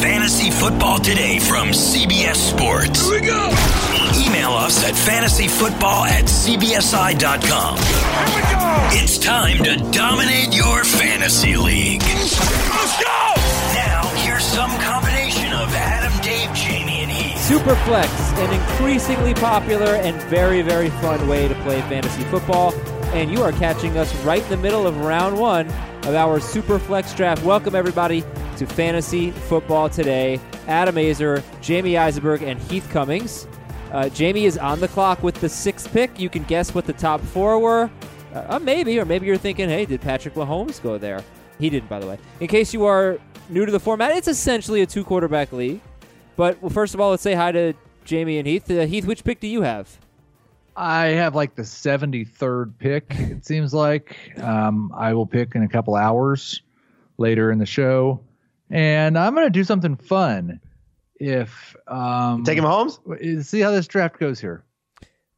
[0.00, 3.08] Fantasy Football Today from CBS Sports.
[3.08, 3.46] Here we go.
[4.20, 7.78] Email us at fantasyfootball at cbsi.com.
[7.78, 9.02] Here we go.
[9.02, 12.02] It's time to dominate your fantasy league.
[12.02, 13.32] Let's go.
[13.74, 17.48] Now, here's some combination of Adam, Dave, Jamie, and Heath.
[17.48, 18.08] Superflex,
[18.38, 22.74] an increasingly popular and very, very fun way to play fantasy football.
[23.14, 27.16] And you are catching us right in the middle of round one of our Superflex
[27.16, 27.42] draft.
[27.44, 28.22] Welcome, everybody,
[28.56, 30.40] to Fantasy Football Today.
[30.66, 33.46] Adam Aizer, Jamie Eisenberg, and Heath Cummings.
[33.92, 36.18] Uh, Jamie is on the clock with the sixth pick.
[36.18, 37.90] You can guess what the top four were.
[38.34, 41.24] Uh, uh, maybe, or maybe you're thinking, hey, did Patrick Mahomes go there?
[41.58, 42.18] He didn't, by the way.
[42.40, 45.80] In case you are new to the format, it's essentially a two quarterback league.
[46.36, 48.70] But well, first of all, let's say hi to Jamie and Heath.
[48.70, 49.98] Uh, Heath, which pick do you have?
[50.76, 54.16] I have like the 73rd pick, it seems like.
[54.38, 56.60] Um, I will pick in a couple hours
[57.16, 58.20] later in the show.
[58.70, 60.60] And I'm going to do something fun.
[61.18, 63.44] If um, Take him Mahomes?
[63.44, 64.64] see how this draft goes here.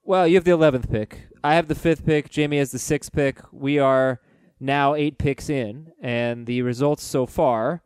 [0.03, 1.29] Well, you have the 11th pick.
[1.45, 2.31] I have the fifth pick.
[2.31, 3.41] Jamie has the sixth pick.
[3.53, 4.21] We are
[4.59, 7.83] now eight picks in, and the results so far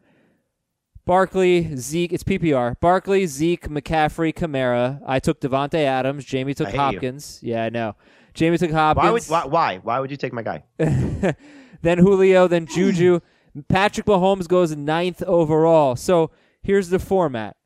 [1.05, 2.79] Barkley, Zeke, it's PPR.
[2.79, 5.01] Barkley, Zeke, McCaffrey, Kamara.
[5.05, 6.25] I took Davante Adams.
[6.25, 6.81] Jamie took I hate you.
[6.81, 7.41] Hopkins.
[7.43, 7.97] Yeah, I know.
[8.35, 9.05] Jamie took Hopkins.
[9.05, 10.63] Why would why, why why would you take my guy?
[10.79, 13.21] then Julio, then Juju.
[13.69, 15.97] Patrick Mahomes goes ninth overall.
[15.97, 16.31] So
[16.63, 17.57] here's the format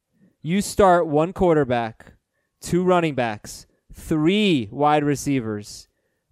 [0.43, 2.13] you start one quarterback,
[2.61, 5.89] two running backs, three wide receivers,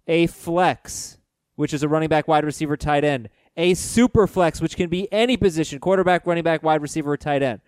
[0.07, 1.17] a flex,
[1.55, 5.11] which is a running back, wide receiver, tight end, a super flex, which can be
[5.11, 7.61] any position quarterback, running back, wide receiver, or tight end.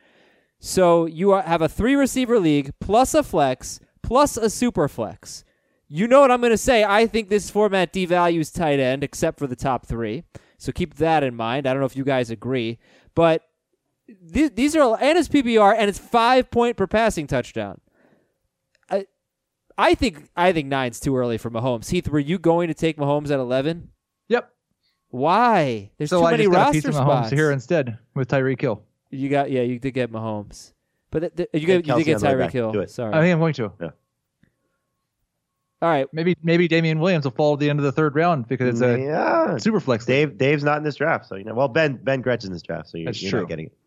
[0.59, 5.43] So you have a three receiver league plus a flex plus a super flex.
[5.88, 6.83] You know what I'm going to say.
[6.83, 10.23] I think this format devalues tight end except for the top three.
[10.58, 11.67] So keep that in mind.
[11.67, 12.80] I don't know if you guys agree,
[13.16, 13.44] but
[14.33, 17.80] th- these are and it's PPR and it's five point per passing touchdown.
[18.89, 19.05] I,
[19.77, 21.89] I think I think nine's too early for Mahomes.
[21.92, 23.89] Heath, were you going to take Mahomes at eleven?
[24.30, 24.49] Yep.
[25.09, 25.92] Why?
[25.98, 27.30] There's so too I many just got a roster piece of Mahomes spots.
[27.32, 28.83] here instead with Tyreek Hill.
[29.11, 30.73] You got yeah, you did get Mahomes,
[31.11, 32.52] but th- th- you, Take get, you did get on the way Tyreek.
[32.52, 32.87] Hill.
[32.87, 33.14] Sorry.
[33.14, 33.93] I think I'm going to.
[35.82, 36.08] All right.
[36.11, 38.82] Maybe maybe Damien Williams will fall at the end of the third round because it's
[38.82, 39.58] a yeah.
[39.58, 40.05] super flex.
[40.05, 41.54] Dave Dave's not in this draft, so you know.
[41.54, 43.39] Well, Ben Ben Gretchen's in this draft, so you're, That's you're true.
[43.42, 43.77] not getting it.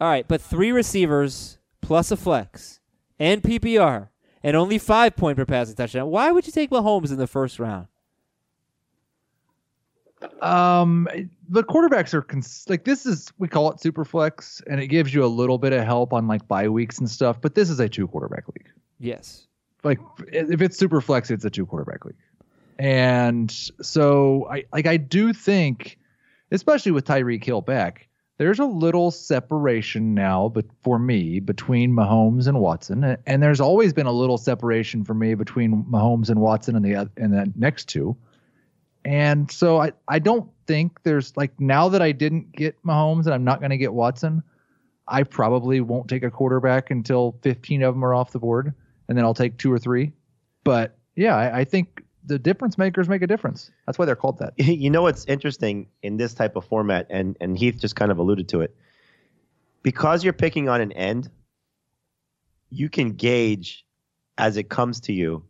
[0.00, 2.80] All right, but three receivers plus a flex
[3.18, 4.08] and PPR
[4.42, 6.08] and only five point per passing touchdown.
[6.08, 7.88] Why would you take Mahomes in the first round?
[10.40, 11.08] Um,
[11.48, 15.12] the quarterbacks are cons- like this is we call it super flex, and it gives
[15.12, 17.40] you a little bit of help on like bye weeks and stuff.
[17.40, 18.70] But this is a two quarterback league.
[18.98, 19.47] Yes.
[19.84, 19.98] Like
[20.32, 22.16] if it's super flex, it's a two quarterback league.
[22.78, 25.98] And so I like I do think,
[26.50, 28.08] especially with Tyreek Hill back,
[28.38, 33.92] there's a little separation now, but for me between Mahomes and Watson, and- there's always
[33.92, 37.86] been a little separation for me between Mahomes and Watson and the and the next
[37.86, 38.16] two.
[39.04, 43.34] And so I, I don't think there's like now that I didn't get Mahomes and
[43.34, 44.42] I'm not going to get Watson,
[45.06, 48.74] I probably won't take a quarterback until 15 of them are off the board,
[49.08, 50.12] and then I'll take two or three.
[50.64, 53.70] But yeah, I, I think the difference makers make a difference.
[53.86, 54.52] That's why they're called that.
[54.58, 58.18] You know what's interesting in this type of format, and and Heath just kind of
[58.18, 58.76] alluded to it.
[59.82, 61.30] Because you're picking on an end,
[62.70, 63.84] you can gauge
[64.36, 65.44] as it comes to you.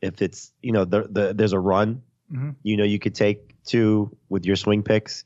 [0.00, 2.02] If it's you know the, the there's a run,
[2.32, 2.54] Mhm.
[2.62, 5.24] you know you could take two with your swing picks.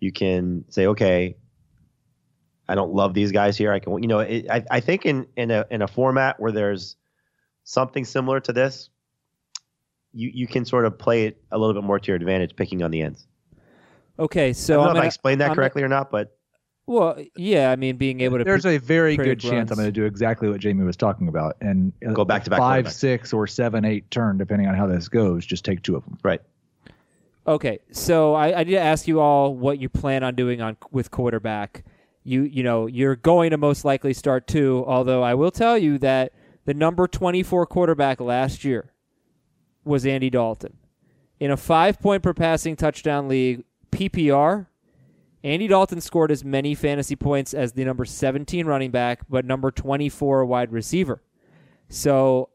[0.00, 1.36] You can say, okay,
[2.68, 3.72] I don't love these guys here.
[3.72, 6.52] I can you know it, I I think in in a in a format where
[6.52, 6.96] there's
[7.64, 8.90] something similar to this,
[10.12, 12.82] you you can sort of play it a little bit more to your advantage, picking
[12.82, 13.26] on the ends.
[14.18, 16.10] Okay, so I don't know I'm if gonna, I explained that I'm correctly or not,
[16.10, 16.36] but
[16.86, 18.44] Well, yeah, I mean, being able to.
[18.44, 20.96] There's pre- a very predict good chance I'm going to do exactly what Jamie was
[20.96, 22.92] talking about, and Go back-to-back five, quarterbacks.
[22.92, 25.44] six, or seven, eight turn, depending on how this goes.
[25.44, 26.18] Just take two of them.
[26.22, 26.40] right.
[27.46, 30.76] Okay, so I, I need to ask you all what you plan on doing on
[30.90, 31.84] with quarterback.
[32.26, 34.84] You you know you're going to most likely start two.
[34.86, 36.32] Although I will tell you that
[36.64, 38.92] the number 24 quarterback last year
[39.84, 40.76] was Andy Dalton
[41.38, 44.66] in a five point per passing touchdown league PPR.
[45.44, 49.70] Andy Dalton scored as many fantasy points as the number 17 running back, but number
[49.70, 51.22] 24 wide receiver.
[51.88, 52.48] So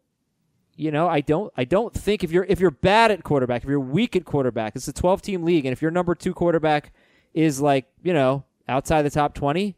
[0.75, 3.69] you know, I don't I don't think if you're if you're bad at quarterback, if
[3.69, 6.91] you're weak at quarterback, it's a 12 team league and if your number 2 quarterback
[7.33, 9.75] is like, you know, outside the top 20,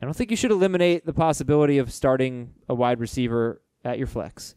[0.00, 4.06] I don't think you should eliminate the possibility of starting a wide receiver at your
[4.06, 4.54] flex.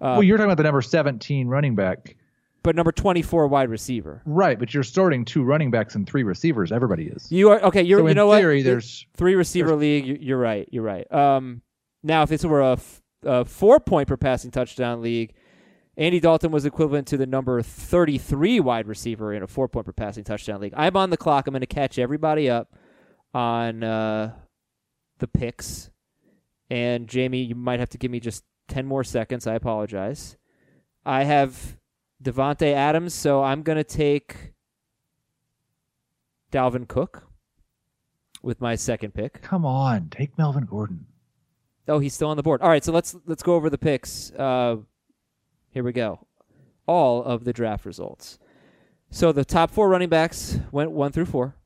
[0.00, 2.16] Uh, well, you're talking about the number 17 running back.
[2.62, 4.20] but number 24 wide receiver.
[4.26, 6.72] Right, but you're starting two running backs and three receivers.
[6.72, 7.30] Everybody is.
[7.32, 7.82] You are okay.
[7.82, 8.64] You're so you know theory, what?
[8.64, 10.06] there's three receiver league.
[10.06, 10.68] you- You're right.
[10.70, 11.10] You're right.
[11.12, 11.62] Um,
[12.02, 15.32] now if this were a, f- a four point per passing touchdown league,
[15.96, 19.92] Andy Dalton was equivalent to the number 33 wide receiver in a four point per
[19.92, 20.74] passing touchdown league.
[20.76, 21.46] I'm on the clock.
[21.46, 22.74] I'm going to catch everybody up
[23.32, 24.32] on uh,
[25.18, 25.90] the picks.
[26.70, 29.46] And Jamie, you might have to give me just 10 more seconds.
[29.46, 30.36] I apologize.
[31.04, 31.76] I have
[32.22, 34.54] Davante Adams, so I'm going to take
[36.50, 37.28] Dalvin Cook
[38.42, 39.42] with my second pick.
[39.42, 41.06] come on, take Melvin Gordon.
[41.86, 42.62] Oh, he's still on the board.
[42.62, 44.30] All right, so let's let's go over the picks.
[44.32, 44.76] Uh,
[45.74, 46.26] here we go.
[46.86, 48.38] All of the draft results.
[49.10, 51.56] So the top four running backs went one through four: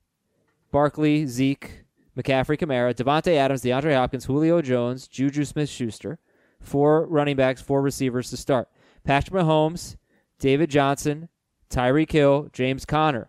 [0.73, 1.85] Barkley, Zeke,
[2.17, 6.19] McCaffrey, Kamara, Davante Adams, DeAndre Hopkins, Julio Jones, Juju Smith-Schuster.
[6.61, 8.69] Four running backs, four receivers to start:
[9.05, 9.97] Patrick Mahomes,
[10.39, 11.29] David Johnson,
[11.71, 13.29] Tyreek Hill, James Conner,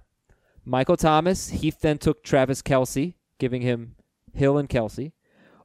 [0.66, 1.50] Michael Thomas.
[1.50, 3.96] Heath then took Travis Kelce, giving him
[4.34, 5.12] Hill and Kelce.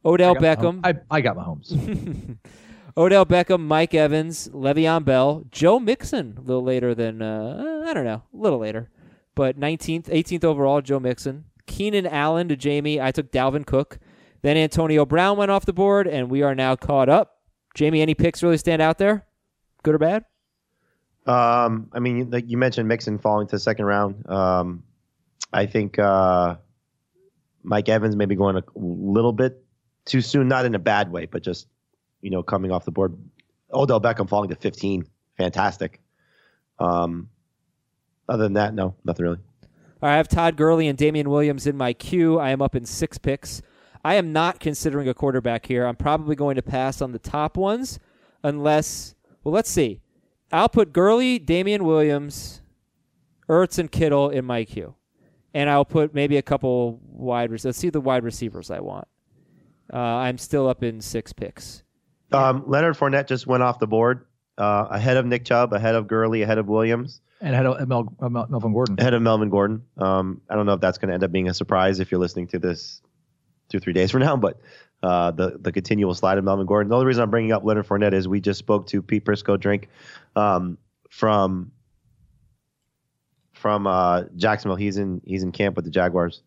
[0.04, 0.80] Odell I Beckham.
[0.84, 2.36] I, I got Mahomes.
[2.96, 8.04] Odell Beckham, Mike Evans, Le'Veon Bell, Joe Mixon, a little later than uh, I don't
[8.04, 8.88] know, a little later,
[9.34, 13.00] but 19th, 18th overall, Joe Mixon, Keenan Allen to Jamie.
[13.00, 13.98] I took Dalvin Cook,
[14.42, 17.38] then Antonio Brown went off the board, and we are now caught up.
[17.74, 19.26] Jamie, any picks really stand out there,
[19.82, 20.24] good or bad?
[21.26, 24.28] Um, I mean, like you mentioned, Mixon falling to the second round.
[24.28, 24.84] Um,
[25.52, 26.56] I think uh,
[27.62, 29.64] Mike Evans maybe going a little bit
[30.04, 31.66] too soon, not in a bad way, but just
[32.24, 33.16] you know coming off the board.
[33.72, 35.06] Odell Beckham falling to 15,
[35.36, 36.00] fantastic.
[36.78, 37.28] Um,
[38.28, 39.38] other than that, no, nothing really.
[40.00, 42.38] I have Todd Gurley and Damien Williams in my queue.
[42.38, 43.62] I am up in six picks.
[44.04, 45.86] I am not considering a quarterback here.
[45.86, 47.98] I'm probably going to pass on the top ones
[48.42, 50.00] unless, well, let's see.
[50.52, 52.62] I'll put Gurley, Damien Williams,
[53.48, 54.94] Ertz, and Kittle in my queue.
[55.52, 57.64] And I'll put maybe a couple wide receivers.
[57.64, 59.08] Let's see the wide receivers I want.
[59.92, 61.83] Uh, I'm still up in six picks.
[62.32, 64.26] Um, Leonard Fournette just went off the board
[64.58, 68.12] uh, ahead of Nick Chubb, ahead of Gurley, ahead of Williams, and had of Mel,
[68.20, 68.96] uh, Mel- Melvin Gordon.
[68.98, 69.82] ahead of Melvin Gordon.
[69.98, 72.20] Um, I don't know if that's going to end up being a surprise if you're
[72.20, 73.02] listening to this
[73.68, 74.60] two three days from now, but
[75.02, 76.88] uh, the the continual slide of Melvin Gordon.
[76.88, 79.58] The only reason I'm bringing up Leonard Fournette is we just spoke to Pete Prisco
[79.60, 79.88] Drink
[80.34, 80.78] um,
[81.10, 81.72] from
[83.52, 84.76] from uh, Jacksonville.
[84.76, 86.42] He's in he's in camp with the Jaguars,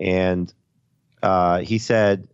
[0.00, 0.52] and
[1.22, 2.28] uh, he said,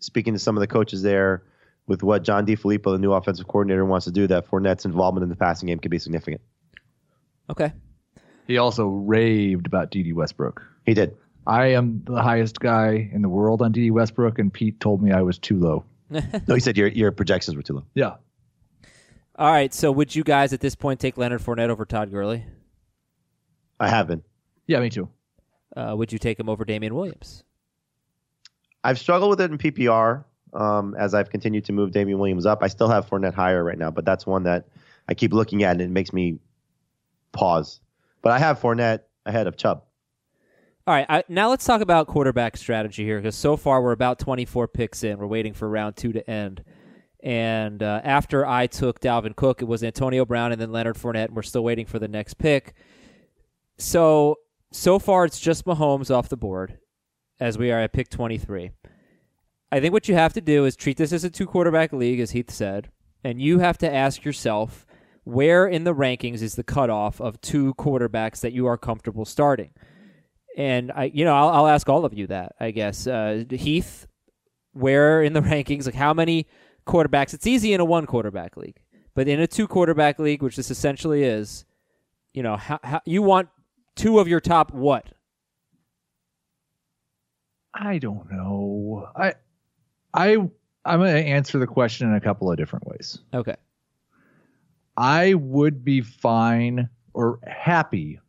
[0.00, 1.42] speaking to some of the coaches there,
[1.86, 5.28] with what John DeFilippo, the new offensive coordinator, wants to do, that Fournette's involvement in
[5.28, 6.40] the passing game could be significant.
[7.48, 7.72] Okay.
[8.46, 10.62] He also raved about Dede Westbrook.
[10.84, 11.16] He did.
[11.46, 15.12] I am the highest guy in the world on Dede Westbrook, and Pete told me
[15.12, 15.84] I was too low.
[16.46, 17.84] No, he said your your projections were too low.
[17.94, 18.14] Yeah.
[19.34, 19.74] All right.
[19.74, 22.44] So would you guys at this point take Leonard Fournette over Todd Gurley?
[23.80, 24.22] I have been.
[24.68, 25.08] Yeah, me too.
[25.76, 27.42] Uh, would you take him over Damien Williams?
[28.84, 30.24] I've struggled with it in PPR
[30.56, 32.62] um, as I've continued to move Damien Williams up.
[32.62, 34.66] I still have Fournette higher right now, but that's one that
[35.08, 36.38] I keep looking at and it makes me
[37.32, 37.80] pause.
[38.22, 39.82] But I have Fournette ahead of Chubb.
[40.86, 44.18] All right, I, now let's talk about quarterback strategy here because so far we're about
[44.18, 45.18] 24 picks in.
[45.18, 46.64] We're waiting for round two to end.
[47.22, 51.26] And uh, after I took Dalvin Cook, it was Antonio Brown and then Leonard Fournette,
[51.26, 52.74] and we're still waiting for the next pick.
[53.78, 54.36] So,
[54.70, 56.78] so far it's just Mahomes off the board
[57.40, 58.70] as we are at pick 23.
[59.72, 62.20] I think what you have to do is treat this as a two quarterback league,
[62.20, 62.90] as Heath said,
[63.24, 64.86] and you have to ask yourself
[65.24, 69.70] where in the rankings is the cutoff of two quarterbacks that you are comfortable starting
[70.56, 72.56] and I, you know, I'll, I'll ask all of you that.
[72.58, 74.06] I guess uh, Heath,
[74.72, 76.46] where in the rankings, like how many
[76.86, 77.34] quarterbacks?
[77.34, 78.78] It's easy in a one quarterback league,
[79.14, 81.66] but in a two quarterback league, which this essentially is,
[82.32, 83.50] you know, how, how you want
[83.94, 85.12] two of your top what?
[87.74, 89.06] I don't know.
[89.14, 89.34] I,
[90.16, 90.36] I,
[90.84, 93.18] I'm going to answer the question in a couple of different ways.
[93.34, 93.56] Okay,
[94.96, 98.20] I would be fine or happy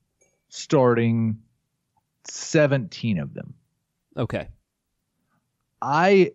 [0.49, 1.39] starting
[2.25, 3.53] 17 of them.
[4.17, 4.49] okay,
[5.81, 6.31] I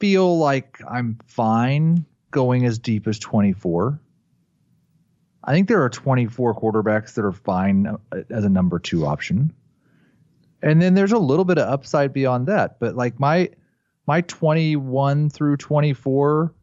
[0.00, 4.00] feel like I'm fine going as deep as 24.
[5.44, 9.52] I think there are 24 quarterbacks that are fine uh, as a number two option.
[10.62, 12.78] And then there's a little bit of upside beyond that.
[12.78, 13.50] But like my
[14.08, 16.54] my 21 through 24,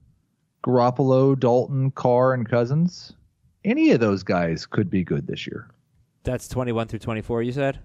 [0.66, 3.14] Garoppolo, Dalton, Carr, and Cousins,
[3.64, 5.70] any of those guys could be good this year.
[6.24, 7.44] that's twenty-one through twenty-four.
[7.44, 7.80] You said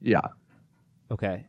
[0.00, 0.28] Yeah.
[1.10, 1.48] okay.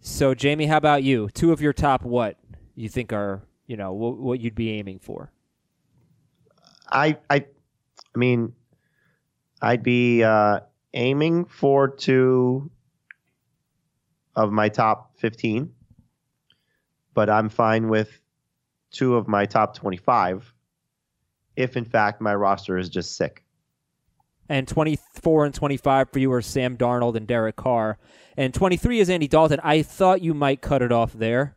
[0.00, 1.28] So Jamie, how about you?
[1.34, 2.38] Two of your top what
[2.74, 5.30] you think are you know what, what you'd be aiming for?
[6.90, 7.36] I, I,
[8.14, 8.54] I mean,
[9.60, 10.60] I'd be uh,
[10.94, 12.70] aiming for two
[14.36, 15.70] of my top 15,
[17.14, 18.20] but I'm fine with
[18.90, 20.52] two of my top 25
[21.56, 23.44] if, in fact, my roster is just sick.
[24.48, 27.98] And 24 and 25 for you are Sam Darnold and Derek Carr.
[28.36, 29.60] And 23 is Andy Dalton.
[29.62, 31.56] I thought you might cut it off there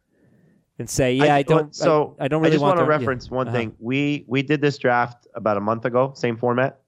[0.77, 1.73] and say, yeah, I, don't.
[1.75, 3.57] So I, I don't really just want want to reference one Uh-huh.
[3.57, 3.75] thing.
[3.79, 6.79] We we did this draft about a month ago, same format,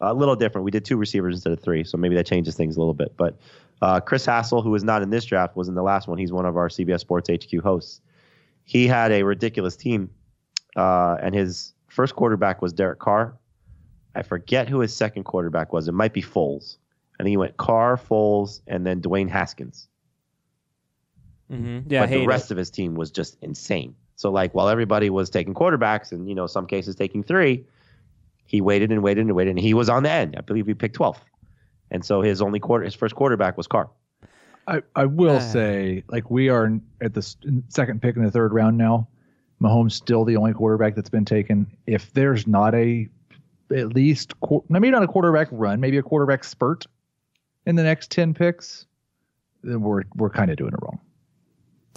[0.00, 0.64] a little different.
[0.64, 3.16] We did two receivers instead of three, so maybe that changes things a little bit.
[3.16, 3.38] But
[3.82, 6.18] uh, Chris Hassel, who was not in this draft, was in the last one.
[6.18, 8.00] He's one of our CBS Sports HQ hosts.
[8.64, 10.10] He had a ridiculous team,
[10.76, 13.36] uh, and his first quarterback was Derek Carr.
[14.14, 15.88] I forget who his second quarterback was.
[15.88, 16.76] It might be Foles.
[17.18, 19.88] Think he went Carr, Foles, and then Dwayne Haskins
[21.52, 21.84] Mhm.
[21.88, 22.26] Yeah, but the it.
[22.26, 23.94] rest of his team was just insane.
[24.16, 27.64] So like while everybody was taking quarterbacks and you know some cases taking three,
[28.46, 30.36] he waited and waited and waited and he was on the end.
[30.38, 31.20] I believe he picked 12th.
[31.90, 33.90] And so his only quarter his first quarterback was Carr.
[34.66, 35.40] I, I will Ah.
[35.40, 36.70] say, like we are
[37.00, 37.22] at the
[37.68, 39.08] second pick in the third round now.
[39.60, 41.66] Mahomes still the only quarterback that's been taken.
[41.86, 43.08] If there's not a
[43.74, 44.32] at least
[44.68, 46.86] maybe not a quarterback run, maybe a quarterback spurt
[47.66, 48.86] in the next ten picks,
[49.62, 50.98] then we're we're kind of doing it wrong.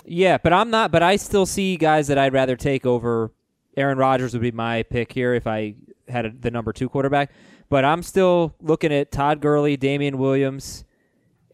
[0.06, 0.92] Yeah, but I'm not.
[0.92, 3.32] But I still see guys that I'd rather take over.
[3.78, 5.76] Aaron Rodgers would be my pick here if I
[6.08, 7.32] had a, the number two quarterback.
[7.70, 10.86] But I'm still looking at Todd Gurley, Damien Williams,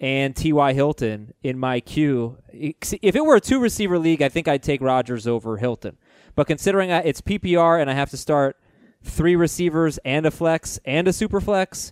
[0.01, 0.74] and T.Y.
[0.74, 2.38] Hilton in my queue.
[2.51, 5.98] If it were a two receiver league, I think I'd take Rodgers over Hilton.
[6.36, 8.58] But considering it's PPR and I have to start
[9.03, 11.91] three receivers and a flex and a super flex,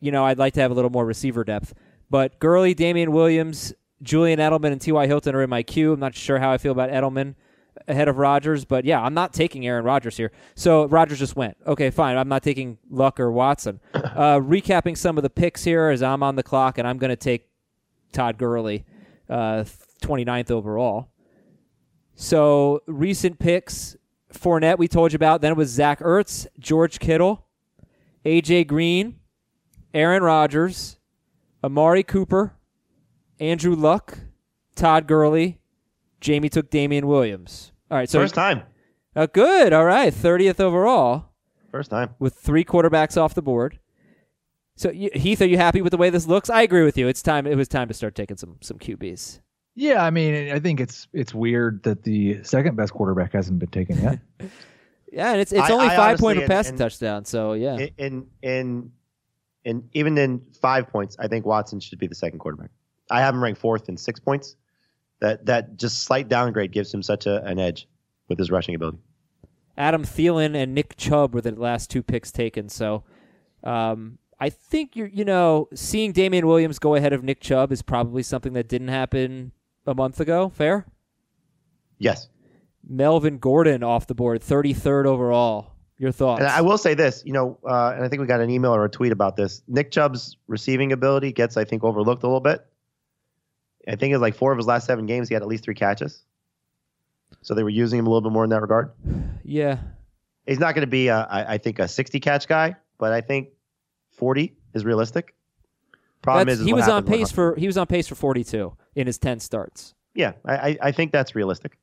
[0.00, 1.74] you know, I'd like to have a little more receiver depth.
[2.10, 5.06] But Gurley, Damien Williams, Julian Edelman, and T.Y.
[5.06, 5.92] Hilton are in my queue.
[5.92, 7.34] I'm not sure how I feel about Edelman
[7.86, 10.32] ahead of Rodgers, but yeah, I'm not taking Aaron Rodgers here.
[10.54, 11.56] So Rodgers just went.
[11.66, 12.16] Okay, fine.
[12.16, 13.80] I'm not taking Luck or Watson.
[14.18, 17.10] Uh, recapping some of the picks here as I'm on the clock, and I'm going
[17.10, 17.48] to take
[18.10, 18.84] Todd Gurley,
[19.28, 19.64] uh,
[20.02, 21.08] 29th overall.
[22.16, 23.96] So recent picks,
[24.32, 25.40] Fournette, we told you about.
[25.40, 27.46] Then it was Zach Ertz, George Kittle,
[28.24, 29.20] AJ Green,
[29.94, 30.98] Aaron Rodgers,
[31.62, 32.54] Amari Cooper,
[33.38, 34.18] Andrew Luck,
[34.74, 35.60] Todd Gurley.
[36.20, 37.72] Jamie took Damien Williams.
[37.90, 38.62] All right, so First time.
[39.16, 39.72] uh, good.
[39.72, 41.26] All right, 30th overall
[41.70, 42.10] First time.
[42.18, 43.78] with three quarterbacks off the board.
[44.76, 46.50] So you, Heath, are you happy with the way this looks?
[46.50, 47.08] I agree with you.
[47.08, 47.46] It's time.
[47.46, 49.40] It was time to start taking some some QBs.
[49.74, 53.70] Yeah, I mean, I think it's it's weird that the second best quarterback hasn't been
[53.70, 54.18] taken yet.
[55.10, 57.24] Yeah, and it's it's I- only I five honestly- point and- passing touchdown.
[57.24, 58.92] So yeah, In in in
[59.64, 62.68] in even in five points, I think Watson should be the second quarterback.
[63.10, 64.54] I have him ranked fourth in six points.
[65.20, 67.88] That that just slight downgrade gives him such a, an edge
[68.28, 68.98] with his rushing ability.
[69.76, 72.68] Adam Thielen and Nick Chubb were the last two picks taken.
[72.68, 73.04] So
[73.64, 77.82] um, I think you're you know seeing Damien Williams go ahead of Nick Chubb is
[77.82, 79.52] probably something that didn't happen
[79.86, 80.48] a month ago.
[80.50, 80.86] Fair.
[81.98, 82.28] Yes.
[82.88, 85.72] Melvin Gordon off the board, 33rd overall.
[85.98, 86.40] Your thoughts?
[86.40, 88.72] And I will say this, you know, uh, and I think we got an email
[88.72, 89.62] or a tweet about this.
[89.66, 92.64] Nick Chubb's receiving ability gets, I think, overlooked a little bit.
[93.88, 95.74] I think it's like four of his last seven games, he had at least three
[95.74, 96.22] catches.
[97.42, 98.92] So they were using him a little bit more in that regard.
[99.44, 99.78] yeah.
[100.46, 103.20] He's not going to be, a, I, I think, a 60 catch guy, but I
[103.20, 103.48] think
[104.12, 105.34] 40 is realistic.
[106.22, 108.74] Problem That's- is, is he was on pace for he was on pace for 42
[108.94, 109.94] in his 10 starts.
[110.14, 111.78] Yeah, I, I, I think that's realistic.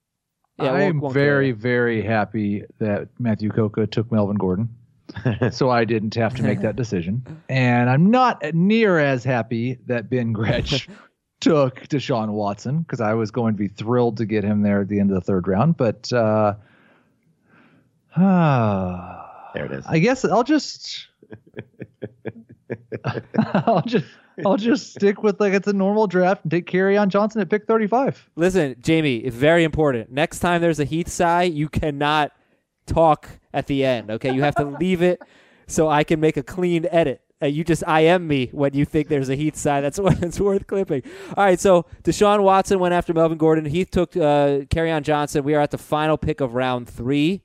[0.59, 1.55] Yeah, I am very, care.
[1.55, 4.69] very happy that Matthew Coca took Melvin Gordon,
[5.51, 7.25] so I didn't have to make that decision.
[7.49, 10.87] And I'm not near as happy that Ben Gretch
[11.39, 14.87] took Deshaun Watson because I was going to be thrilled to get him there at
[14.87, 15.77] the end of the third round.
[15.77, 16.55] But uh,
[19.55, 19.85] There it is.
[19.87, 21.07] I guess I'll just
[23.45, 24.05] I'll just
[24.45, 27.65] I'll just stick with like it's a normal draft and take Kerryon Johnson at pick
[27.65, 28.29] 35.
[28.35, 30.11] Listen, Jamie, it's very important.
[30.11, 32.33] Next time there's a Heath sigh, you cannot
[32.85, 34.11] talk at the end.
[34.11, 35.21] Okay, you have to leave it
[35.67, 37.21] so I can make a clean edit.
[37.41, 39.81] Uh, you just IM me when you think there's a Heath sigh.
[39.81, 41.03] That's what it's worth clipping.
[41.35, 43.65] All right, so Deshaun Watson went after Melvin Gordon.
[43.65, 45.43] Heath took uh, on Johnson.
[45.43, 47.41] We are at the final pick of round three.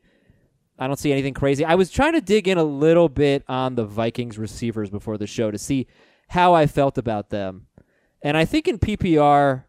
[0.78, 1.64] I don't see anything crazy.
[1.64, 5.26] I was trying to dig in a little bit on the Vikings receivers before the
[5.26, 5.86] show to see
[6.28, 7.66] how I felt about them.
[8.22, 9.64] And I think in PPR,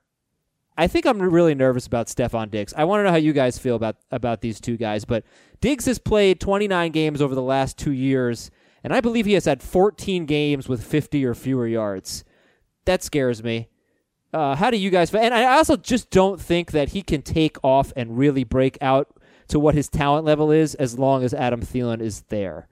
[0.78, 2.74] I think I'm really nervous about Stefon Diggs.
[2.78, 5.04] I want to know how you guys feel about about these two guys.
[5.04, 5.26] But
[5.60, 8.50] Diggs has played 29 games over the last two years,
[8.84, 12.24] and I believe he has had 14 games with 50 or fewer yards.
[12.86, 13.70] That scares me.
[14.34, 15.14] Uh, how do you guys?
[15.14, 19.16] And I also just don't think that he can take off and really break out
[19.50, 22.68] to what his talent level is as long as Adam Thielen is there.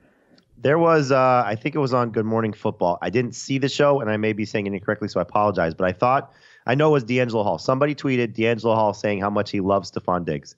[0.58, 2.98] There was, uh, I think it was on Good Morning Football.
[3.01, 5.74] I didn't see the show, and I may be saying it incorrectly, so I apologize.
[5.74, 6.34] But I thought,
[6.66, 7.58] I know it was DeAngelo Hall.
[7.58, 10.56] Somebody tweeted DeAngelo Hall saying how much he loves Stefon Diggs.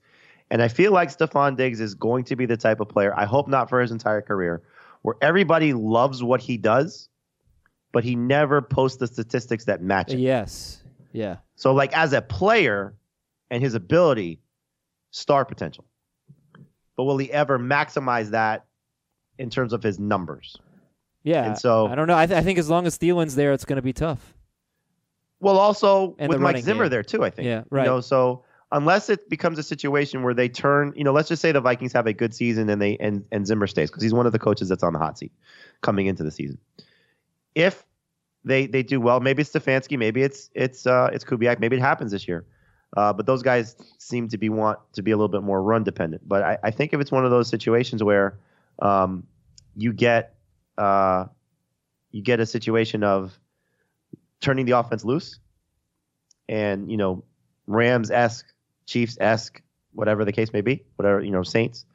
[0.50, 3.26] And I feel like Stefon Diggs is going to be the type of player, I
[3.26, 4.62] hope not for his entire career,
[5.02, 7.10] where everybody loves what he does,
[7.92, 10.20] but he never posts the statistics that match it.
[10.20, 10.84] Yes.
[11.12, 11.38] Yeah.
[11.56, 12.94] So, like, as a player
[13.50, 14.40] and his ability,
[15.12, 15.86] star potential.
[16.96, 18.66] But will he ever maximize that
[19.38, 20.56] in terms of his numbers?
[21.24, 21.46] Yeah.
[21.46, 22.18] And so- I don't know.
[22.18, 24.34] I, th- I think as long as Thielen's there, it's going to be tough.
[25.40, 26.92] Well, also And with Mike Zimmer game.
[26.92, 27.48] there too, I think.
[27.48, 27.84] Yeah, right.
[27.84, 31.42] You know, so unless it becomes a situation where they turn, you know, let's just
[31.42, 34.14] say the Vikings have a good season and they and, and Zimmer stays because he's
[34.14, 35.32] one of the coaches that's on the hot seat
[35.82, 36.58] coming into the season.
[37.56, 37.84] If
[38.44, 41.82] they they do well, maybe it's Stefanski, maybe it's it's uh it's Kubiak, maybe it
[41.82, 42.46] happens this year.
[42.98, 45.84] Uh, but those guys seem to be want to be a little bit more run
[45.84, 46.28] dependent.
[46.28, 48.38] But I, I think if it's one of those situations where
[48.80, 49.26] um,
[49.78, 50.36] you get
[50.78, 51.26] uh,
[52.12, 53.38] you get a situation of
[54.42, 55.40] turning the offense loose
[56.50, 57.24] and you know
[57.68, 58.51] Rams esque,
[58.92, 59.62] Chiefs esque,
[59.94, 61.86] whatever the case may be, whatever you know Saints.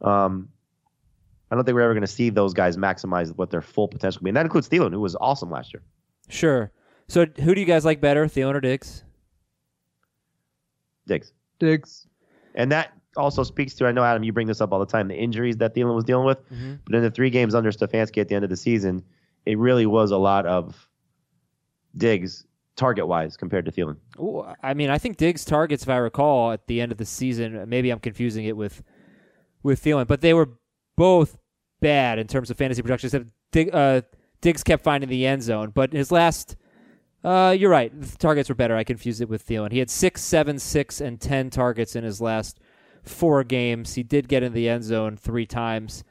[0.00, 0.48] Um,
[1.50, 4.20] I don't think we're ever going to see those guys maximize what their full potential
[4.20, 5.82] can be, and that includes Thielen, who was awesome last year.
[6.28, 6.72] Sure.
[7.08, 9.04] So who do you guys like better, Thielen or Diggs?
[11.06, 12.06] Diggs, Diggs.
[12.54, 15.08] and that also speaks to I know Adam, you bring this up all the time,
[15.08, 16.38] the injuries that Thielen was dealing with,
[16.84, 19.04] but in the three games under Stefanski at the end of the season,
[19.44, 20.88] it really was a lot of
[21.96, 22.45] Diggs
[22.76, 23.96] target wise compared to Thielen.
[24.18, 27.04] Ooh, I mean, I think Diggs targets, if I recall, at the end of the
[27.04, 27.68] season.
[27.68, 28.82] Maybe I'm confusing it with
[29.62, 30.50] with Thielen, but they were
[30.96, 31.36] both
[31.80, 33.08] bad in terms of fantasy production.
[33.08, 34.02] Except Dig, uh,
[34.40, 36.56] Diggs kept finding the end zone, but his last,
[37.24, 38.76] uh, you're right, the targets were better.
[38.76, 39.72] I confused it with Thielen.
[39.72, 42.60] He had six, seven, six, and ten targets in his last
[43.02, 43.94] four games.
[43.94, 46.04] He did get in the end zone three times.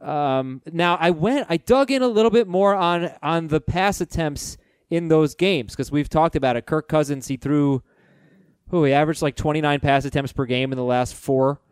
[0.00, 4.00] Um, now I went, I dug in a little bit more on on the pass
[4.00, 4.56] attempts
[4.92, 6.66] in those games because we've talked about it.
[6.66, 7.82] Kirk Cousins, he threw,
[8.68, 11.62] who he averaged like 29 pass attempts per game in the last four.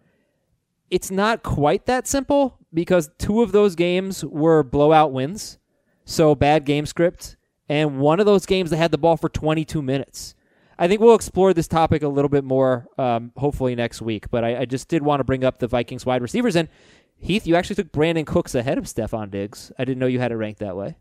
[0.91, 5.59] It's not quite that simple because two of those games were blowout wins,
[6.07, 7.37] so bad game script,
[7.69, 10.35] and one of those games they had the ball for 22 minutes.
[10.79, 14.31] I think we'll explore this topic a little bit more, um, hopefully next week.
[14.31, 16.57] But I, I just did want to bring up the Vikings wide receivers.
[16.57, 16.71] And
[17.19, 19.71] Heath, you actually took Brandin Cooks ahead of Stefon Diggs.
[19.79, 20.97] I didn't know you had it ranked that way.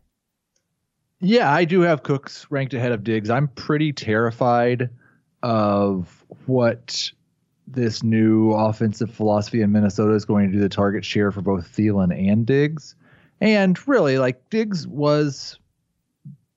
[1.20, 3.28] Yeah, I do have Cooks ranked ahead of Diggs.
[3.28, 4.88] I'm pretty terrified
[5.42, 7.10] of what
[7.66, 11.68] this new offensive philosophy in Minnesota is going to do the target share for both
[11.76, 12.94] Thielen and Diggs.
[13.40, 15.58] And really, like Diggs was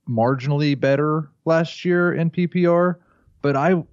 [0.09, 2.95] marginally better last year in PPR,
[3.41, 3.83] but I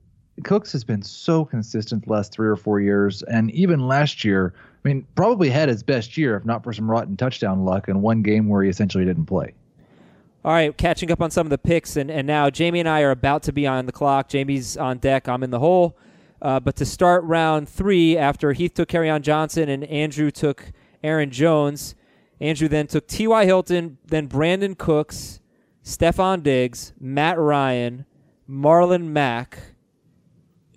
[0.44, 4.54] Cooks has been so consistent the last three or four years, and even last year,
[4.56, 8.00] I mean, probably had his best year if not for some rotten touchdown luck in
[8.00, 9.52] one game where he essentially didn't play.
[10.42, 13.02] All right, catching up on some of the picks, and, and now Jamie and I
[13.02, 14.28] are about to be on the clock.
[14.28, 15.28] Jamie's on deck.
[15.28, 15.98] I'm in the hole.
[16.40, 20.72] Uh, but to start round three, after Heath took on Johnson and Andrew took
[21.04, 21.94] Aaron Jones,
[22.40, 23.44] Andrew then took T.Y.
[23.44, 25.40] Hilton, then Brandin Cooks,
[25.84, 28.06] Stefon Diggs, Matt Ryan,
[28.48, 29.58] Marlon Mack.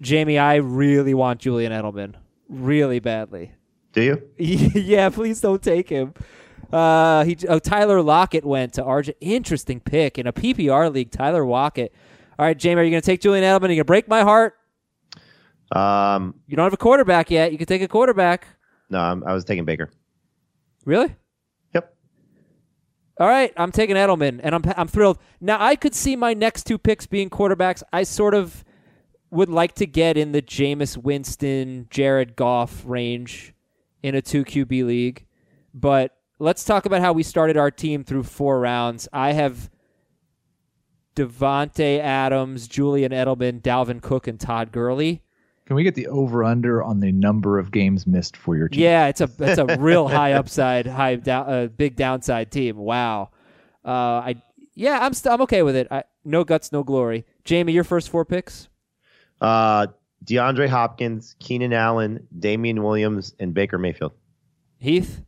[0.01, 2.15] Jamie, I really want Julian Edelman,
[2.49, 3.53] really badly.
[3.93, 4.29] Do you?
[4.37, 6.13] yeah, please don't take him.
[6.73, 9.13] Uh, he oh, Tyler Lockett went to RJ.
[9.21, 11.11] Interesting pick in a PPR league.
[11.11, 11.93] Tyler Lockett.
[12.39, 13.65] All right, Jamie, are you going to take Julian Edelman?
[13.65, 14.55] Are you going to break my heart?
[15.71, 17.51] Um, You don't have a quarterback yet.
[17.51, 18.47] You can take a quarterback.
[18.89, 19.89] no, I'm, I was taking Baker.
[20.85, 21.15] Really?
[21.73, 21.95] Yep.
[23.19, 25.19] All right, I'm taking Edelman, and I'm I'm thrilled.
[25.39, 27.83] Now I could see my next two picks being quarterbacks.
[27.93, 28.63] I sort of
[29.29, 33.53] would like to get in the Jameis Winston, Jared Goff range
[34.01, 35.25] in a two QB league,
[35.73, 39.07] but let's talk about how we started our team through four rounds.
[39.13, 39.71] I have
[41.15, 45.23] Davante Adams, Julian Edelman, Dalvin Cook, and Todd Gurley.
[45.65, 48.81] Can we get the over under on the number of games missed for your team?
[48.81, 52.75] Yeah, it's a it's a real high upside, high down, uh, big downside team.
[52.75, 53.29] Wow.
[53.85, 54.41] Uh, I
[54.75, 55.87] yeah, I'm st- I'm okay with it.
[55.89, 57.25] I, no guts, no glory.
[57.45, 58.67] Jamie, your first four picks.
[59.39, 59.87] Uh,
[60.25, 64.11] DeAndre Hopkins, Keenan Allen, Damien Williams, and Baker Mayfield.
[64.79, 65.21] Heath.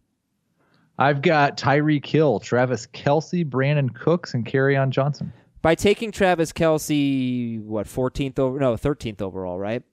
[0.97, 5.34] I've got Tyreek Hill, Travis Kelce, Brandin Cooks, and on Johnson.
[5.62, 8.60] By taking Travis Kelce, what 14th over?
[8.60, 9.84] No, 13th overall, right?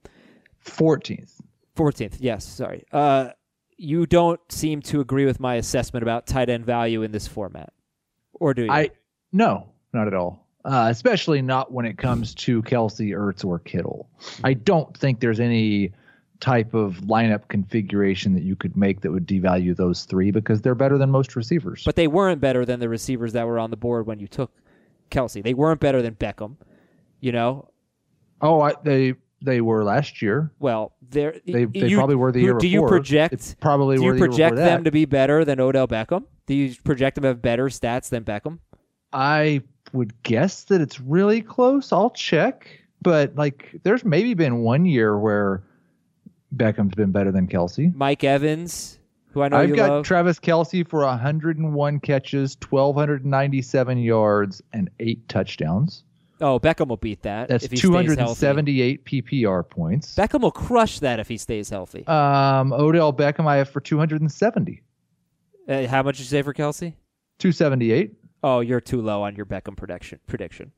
[0.64, 1.40] 14th.
[1.76, 2.16] 14th.
[2.20, 2.84] Yes, sorry.
[2.92, 3.30] Uh,
[3.76, 7.72] you don't seem to agree with my assessment about tight end value in this format,
[8.34, 8.70] or do you?
[8.70, 8.90] I
[9.32, 10.46] no, not at all.
[10.64, 14.08] Uh, especially not when it comes to Kelce, Ertz, or Kittle.
[14.44, 15.92] I don't think there's any
[16.42, 20.74] type of lineup configuration that you could make that would devalue those three because they're
[20.74, 21.84] better than most receivers.
[21.84, 24.50] But they weren't better than the receivers that were on the board when you took
[25.10, 25.42] Kelce.
[25.42, 26.56] They weren't better than Beckham.
[27.20, 27.68] You know,
[28.40, 30.52] oh, I, they they were last year.
[30.58, 33.56] well, they're They they you- probably were the year Do you project?
[33.60, 36.24] Probably do you project before them to be better than Odell Beckham?
[36.46, 38.58] Do you project them to have better stats than Beckham?
[39.12, 41.92] I would guess that it's really close.
[41.92, 42.66] I'll check,
[43.00, 45.62] but like, there's maybe been one year where
[46.56, 47.94] Beckham's been better than Kelce.
[47.94, 48.98] Mike Evans,
[49.32, 50.04] who I know I've got love.
[50.04, 56.04] Travis Kelce for 101 catches, 1,297 yards, and eight touchdowns.
[56.40, 57.48] oh, Beckham will beat that.
[57.48, 60.14] That's if he stays 278 PPR points.
[60.14, 62.06] Beckham will crush that if he stays healthy.
[62.06, 64.82] Um, Odell Beckham, I have for 270.
[65.68, 66.94] Uh, how much did you say for Kelce?
[67.38, 68.12] 278.
[68.44, 70.18] Oh, you're too low on your Beckham prediction.
[70.26, 70.72] Prediction.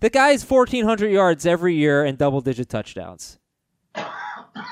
[0.00, 3.38] The guy's 1,400 yards every year and double-digit touchdowns.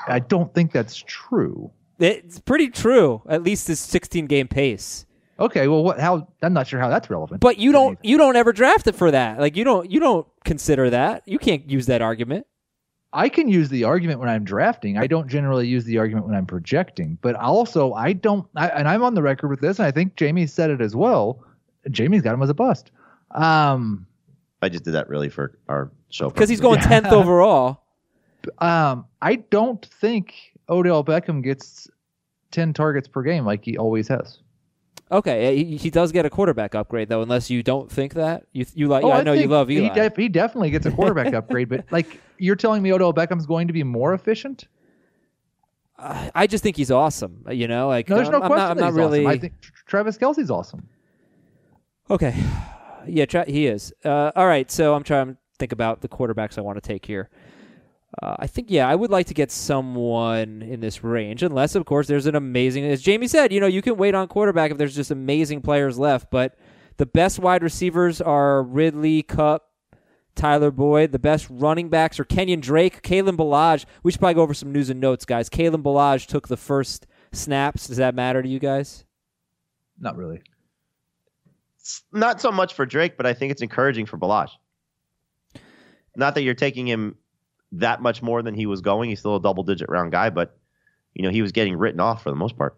[0.07, 1.71] I don't think that's true.
[1.99, 3.21] It's pretty true.
[3.27, 5.05] At least his 16-game pace.
[5.39, 5.99] Okay, well, what?
[5.99, 6.27] How?
[6.41, 7.41] I'm not sure how that's relevant.
[7.41, 9.39] But you don't you don't ever draft it for that.
[9.39, 11.21] Like you don't you don't consider that.
[11.27, 12.47] You can't use that argument.
[13.13, 14.97] I can use the argument when I'm drafting.
[14.97, 17.17] I don't generally use the argument when I'm projecting.
[17.21, 18.47] But also, I don't.
[18.55, 20.95] I, and I'm on the record with this, and I think Jamie said it as
[20.95, 21.43] well.
[21.91, 22.91] Jamie's got him as a bust.
[23.31, 24.07] Um,
[24.61, 26.29] I just did that really for our show.
[26.29, 27.83] Because he's going 10th overall.
[28.59, 30.33] Um, I don't think
[30.69, 31.87] Odell Beckham gets
[32.51, 34.39] 10 targets per game like he always has.
[35.09, 38.43] Okay, he, he does get a quarterback upgrade though, unless you don't think that.
[38.51, 39.93] You you like Oh, I know you love He, Eli.
[39.93, 43.67] def- he definitely gets a quarterback upgrade, but like you're telling me Odell Beckham's going
[43.67, 44.67] to be more efficient?
[45.97, 47.45] I I just think he's awesome.
[47.49, 48.57] You know, like No, there's no I'm, question.
[48.57, 49.19] not, I'm not really.
[49.25, 49.31] Awesome.
[49.31, 49.53] I think
[49.85, 50.87] Travis Kelce's awesome.
[52.09, 52.35] Okay.
[53.09, 53.93] Yeah, tra- he is.
[54.03, 57.05] Uh, all right, so I'm trying to think about the quarterbacks I want to take
[57.05, 57.29] here.
[58.21, 61.85] Uh, I think, yeah, I would like to get someone in this range, unless, of
[61.85, 62.83] course, there's an amazing.
[62.85, 65.99] As Jamie said, you know, you can wait on quarterback if there's just amazing players
[65.99, 66.57] left, but
[66.97, 69.69] the best wide receivers are Ridley, Kupp,
[70.35, 71.11] Tyler Boyd.
[71.11, 73.85] The best running backs are Kenyon Drake, Kalen Ballage.
[74.01, 75.47] We should probably go over some news and notes, guys.
[75.47, 77.87] Kalen Ballage took the first snaps.
[77.87, 79.05] Does that matter to you guys?
[79.99, 80.41] Not really.
[82.11, 84.51] Not so much for Drake, but I think it's encouraging for Ballage.
[86.15, 87.15] Not that you're taking him
[87.73, 89.09] that much more than he was going.
[89.09, 90.57] He's still a double digit round guy, but
[91.13, 92.77] you know he was getting written off for the most part.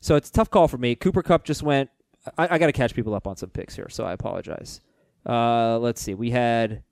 [0.00, 0.94] So it's a tough call for me.
[0.94, 1.90] Cooper Kupp just went.
[2.36, 4.80] I, I got to catch people up on some picks here, so I apologize.
[5.26, 6.14] Uh, let's see.
[6.14, 6.82] We had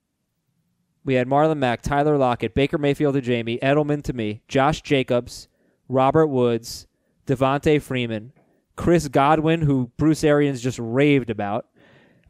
[1.04, 5.48] we had Marlon Mack, Tyler Lockett, Baker Mayfield to Jamie, Edelman to me, Josh Jacobs,
[5.88, 6.86] Robert Woods,
[7.26, 8.32] Devonta Freeman,
[8.76, 11.66] Chris Godwin, who Bruce Arians just raved about.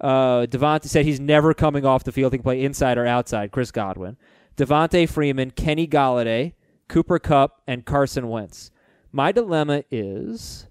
[0.01, 2.33] Uh, Devontae said he's never coming off the field.
[2.33, 3.51] He can play inside or outside.
[3.51, 4.17] Chris Godwin,
[4.59, 6.55] Devonta Freeman, Kenny Golladay,
[6.89, 8.73] Cooper Kupp, and Carson Wentz.
[9.13, 10.67] My dilemma is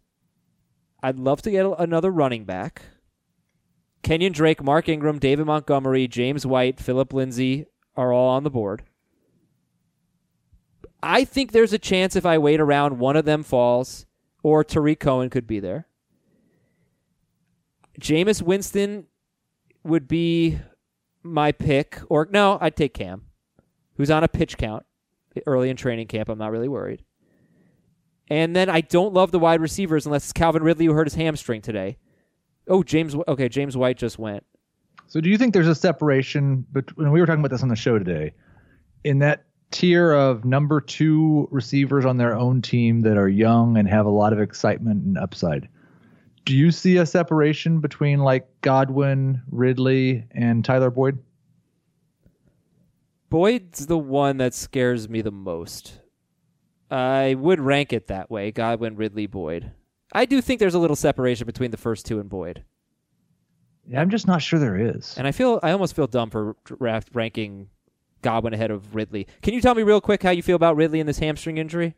[1.02, 2.82] I'd love to get another running back.
[4.04, 8.84] Kenyon Drake, Mark Ingram, David Montgomery, James White, Phillip Lindsay are all on the board.
[11.02, 14.06] I think there's a chance if I wait around, one of them falls,
[14.43, 15.88] or Tarik Cohen could be there.
[18.02, 19.06] Jameis Winston
[19.84, 20.60] would be
[21.23, 23.26] my pick, or no, I'd take Cam,
[23.97, 24.86] who's on a pitch count
[25.45, 26.29] early in training camp.
[26.29, 27.03] I'm not really worried.
[28.29, 31.15] And then I don't love the wide receivers unless it's Calvin Ridley who hurt his
[31.15, 31.97] hamstring today.
[32.67, 33.15] Oh, James.
[33.27, 34.43] Okay, James White just went.
[35.07, 37.75] So do you think there's a separation between we were talking about this on the
[37.75, 38.33] show today
[39.03, 43.88] in that tier of number 2 receivers on their own team that are young and
[43.88, 45.69] have a lot of excitement and upside?
[46.43, 51.19] Do you see a separation between like Godwin, Ridley and Tyler Boyd?
[53.29, 55.99] Boyd's the one that scares me the most.
[56.89, 59.71] I would rank it that way: Godwin, Ridley, Boyd.
[60.13, 62.63] I do think there's a little separation between the first two and Boyd,
[63.85, 65.15] Yeah, I'm just not sure there is.
[65.17, 67.69] and I feel I almost feel dumb for draft ranking
[68.21, 69.27] Godwin ahead of Ridley.
[69.41, 71.95] Can you tell me real quick how you feel about Ridley and this hamstring injury?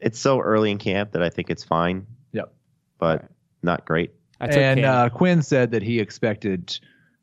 [0.00, 2.50] It's so early in camp that I think it's fine, Yep.
[2.98, 3.26] but
[3.62, 4.12] not great.
[4.40, 6.80] And uh, Quinn said that he expected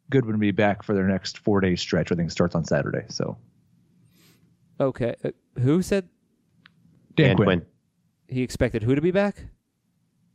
[0.10, 2.12] Goodwin to be back for their next four day stretch.
[2.12, 3.06] I think it starts on Saturday.
[3.10, 3.38] So
[4.80, 6.08] okay, uh, who said
[7.16, 7.66] Dan and Quinn, Quinn,
[8.28, 9.46] he expected who to be back?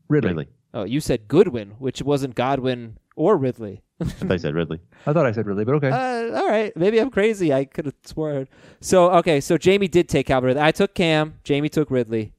[0.08, 0.28] Ridley.
[0.28, 0.48] Ridley.
[0.74, 3.82] Oh, you said Goodwin, which wasn't Godwin or Ridley.
[4.00, 4.80] I thought I said Ridley.
[5.06, 5.90] I thought I said Ridley, but okay.
[5.90, 7.52] Uh, all right, maybe I'm crazy.
[7.52, 8.48] I could have sworn.
[8.80, 10.62] So okay, so Jamie did take Calvin Ridley.
[10.62, 11.38] I took Cam.
[11.44, 12.32] Jamie took Ridley.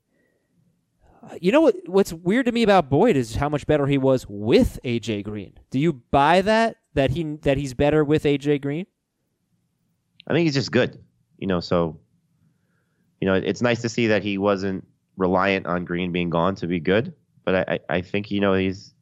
[1.40, 1.76] You know what?
[1.86, 5.54] What's weird to me about Boyd is how much better he was with AJ Green.
[5.70, 6.78] Do you buy that?
[6.94, 8.86] That he that he's better with AJ Green?
[10.28, 11.04] I think he's just good.
[11.38, 12.00] You know, so
[13.20, 14.86] you know, it's nice to see that he wasn't
[15.18, 17.14] reliant on Green being gone to be good.
[17.46, 18.94] But I, I, I think you know he's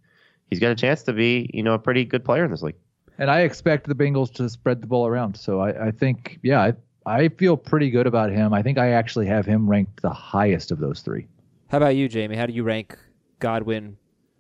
[0.49, 2.75] he's got a chance to be you know a pretty good player in this league.
[3.21, 5.36] And I expect the Bengals to spread the ball around.
[5.38, 6.73] So I, I think, yeah, I,
[7.06, 8.51] I feel pretty good about him.
[8.51, 11.27] I think I actually have him ranked the highest of those three.
[11.67, 12.36] How about you, Jamie?
[12.36, 12.97] How do you rank
[13.38, 13.95] Godwin,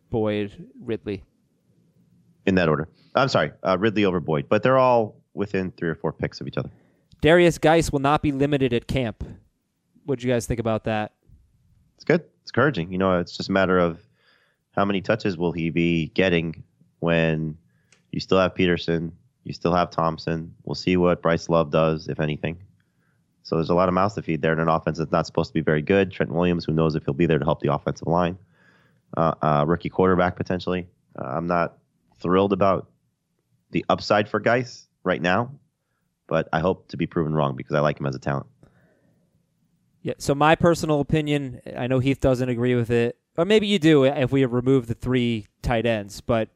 [0.09, 1.23] Boyd, Ridley?
[2.45, 2.87] In that order.
[3.15, 6.47] I'm sorry, uh, Ridley over Boyd, but they're all within three or four picks of
[6.47, 6.69] each other.
[7.21, 9.23] Derrius Guice will not be limited at camp.
[10.05, 11.13] What do you guys think about that?
[11.95, 12.21] It's good.
[12.41, 12.91] It's encouraging.
[12.91, 13.99] You know, it's just a matter of
[14.71, 16.63] how many touches will he be getting
[16.99, 17.57] when
[18.11, 19.11] you still have Peterson,
[19.43, 20.53] you still have Thompson.
[20.63, 22.57] We'll see what Bryce Love does, if anything.
[23.43, 25.49] So there's a lot of mouths to feed there in an offense that's not supposed
[25.49, 26.11] to be very good.
[26.11, 28.37] Trent Williams, who knows if he'll be there to help the offensive line.
[29.17, 30.87] Uh, uh, rookie quarterback potentially.
[31.19, 31.77] Uh, I'm not
[32.21, 32.89] thrilled about
[33.71, 35.51] the upside for Guice right now,
[36.27, 38.47] but I hope to be proven wrong because I like him as a talent.
[40.01, 40.13] Yeah.
[40.17, 44.03] So my personal opinion, I know Heath doesn't agree with it, or maybe you do
[44.03, 46.49] if we remove the three tight ends, but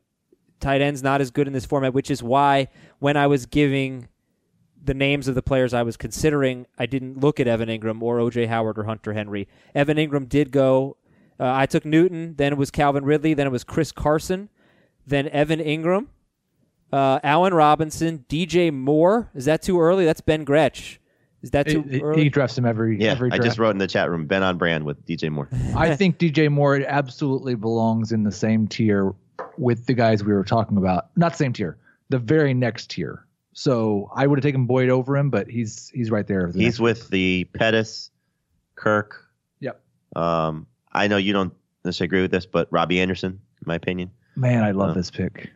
[0.60, 2.68] tight ends not as good in this format, which is why
[3.00, 4.08] when I was giving
[4.84, 8.18] the names of the players I was considering, I didn't look at Evan Engram or
[8.18, 9.48] OJ Howard or Hunter Henry.
[9.74, 10.98] Evan Engram did go.
[11.40, 14.50] Uh, I took Newton, then it was Calvin Ridley, then it was Chris Carson,
[15.08, 16.08] then Evan Engram,
[16.92, 19.30] uh, Allen Robinson, DJ Moore.
[19.36, 20.06] Is that too early?
[20.06, 21.00] That's Ben Gretch.
[21.42, 22.24] Is that too It- it- early?
[22.24, 24.58] he drafts him every Yeah, every I just wrote in the chat room, Ben on
[24.58, 25.48] brand with DJ Moore.
[25.76, 29.14] I think DJ Moore absolutely belongs in the same tier
[29.58, 31.10] with the guys we were talking about.
[31.16, 31.78] Not same tier,
[32.10, 33.26] the very next tier.
[33.54, 36.52] So I would have taken Boyd over him, but he's he's right there.
[36.52, 38.10] The He's with the Pettis,
[38.76, 39.24] Kirk.
[39.60, 39.80] Yep.
[40.16, 44.10] Um, I know you don't necessarily agree with this, but Robbie Anderson, in my opinion.
[44.36, 45.50] Man, I love Uh, this pick.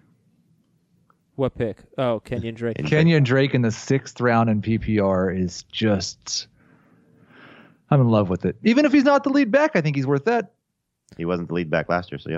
[1.36, 1.78] what pick?
[1.98, 2.78] Oh, Kenyon Drake.
[2.86, 6.48] Kenyon Drake in the sixth round in PPR is just.
[7.92, 8.56] I'm in love with it.
[8.64, 10.52] Even if he's not the lead back, I think he's worth that.
[11.18, 12.30] He wasn't the lead back last year, so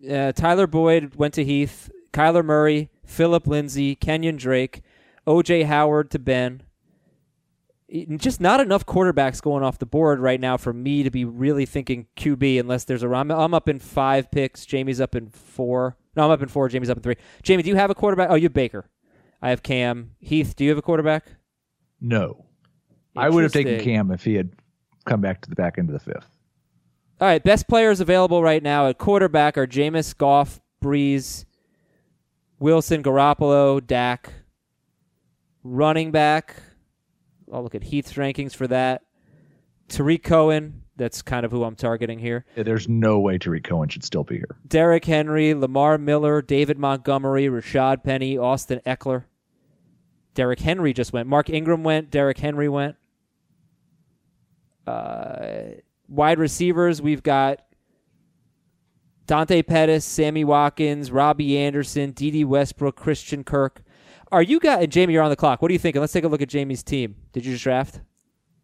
[0.00, 0.28] yeah.
[0.28, 4.82] uh, Tyler Boyd went to Heath, Kyler Murray, Phillip Lindsay, Kenyon Drake,
[5.26, 6.62] OJ Howard to Ben.
[8.16, 11.64] Just not enough quarterbacks going off the board right now for me to be really
[11.64, 13.08] thinking QB unless there's a.
[13.08, 14.66] I'm, I'm up in five picks.
[14.66, 15.96] Jamie's up in four.
[16.14, 16.68] No, I'm up in four.
[16.68, 17.16] Jamie's up in three.
[17.42, 18.28] Jamie, do you have a quarterback?
[18.30, 18.84] Oh, you have Baker.
[19.40, 20.10] I have Cam.
[20.20, 21.26] Heath, do you have a quarterback?
[22.00, 22.44] No,
[23.16, 24.52] I would have taken Cam if he had
[25.06, 26.28] come back to the back end of the fifth.
[27.20, 31.44] All right, best players available right now at quarterback are Jameis, Goff, Brees,
[32.60, 34.32] Wilson, Garoppolo, Dak.
[35.64, 36.54] Running back,
[37.52, 39.02] I'll look at Heath's rankings for that.
[39.88, 42.44] Tarik Cohen, that's kind of who I'm targeting here.
[42.56, 44.56] Yeah, There's no way Tarik Cohen should still be here.
[44.66, 49.24] Derrick Henry, Lamar Miller, David Montgomery, Rashaad Penny, Austin Ekeler.
[50.34, 51.28] Derrick Henry just went.
[51.28, 52.10] Mark Ingram went.
[52.10, 52.96] Derrick Henry went.
[54.86, 55.74] Uh,
[56.08, 57.60] wide receivers, we've got
[59.26, 63.82] Dante Pettis, Sammy Watkins, Robbie Anderson, Dede Westbrook, Christian Kirk.
[64.30, 65.62] Are you guys, and Jamie, you're on the clock.
[65.62, 66.00] What are you thinking?
[66.00, 67.16] Let's take a look at Jamie's team.
[67.32, 68.00] Did you just draft?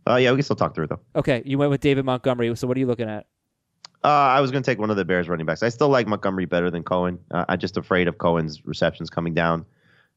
[0.07, 1.01] Uh, yeah, we can still talk through it, though.
[1.17, 2.55] Okay, you went with David Montgomery.
[2.57, 3.27] So what are you looking at?
[4.03, 5.63] Uh, I was going to take one of the Bears running backs.
[5.63, 7.19] I still like Montgomery better than Cohen.
[7.31, 9.65] Uh, I'm just afraid of Cohen's receptions coming down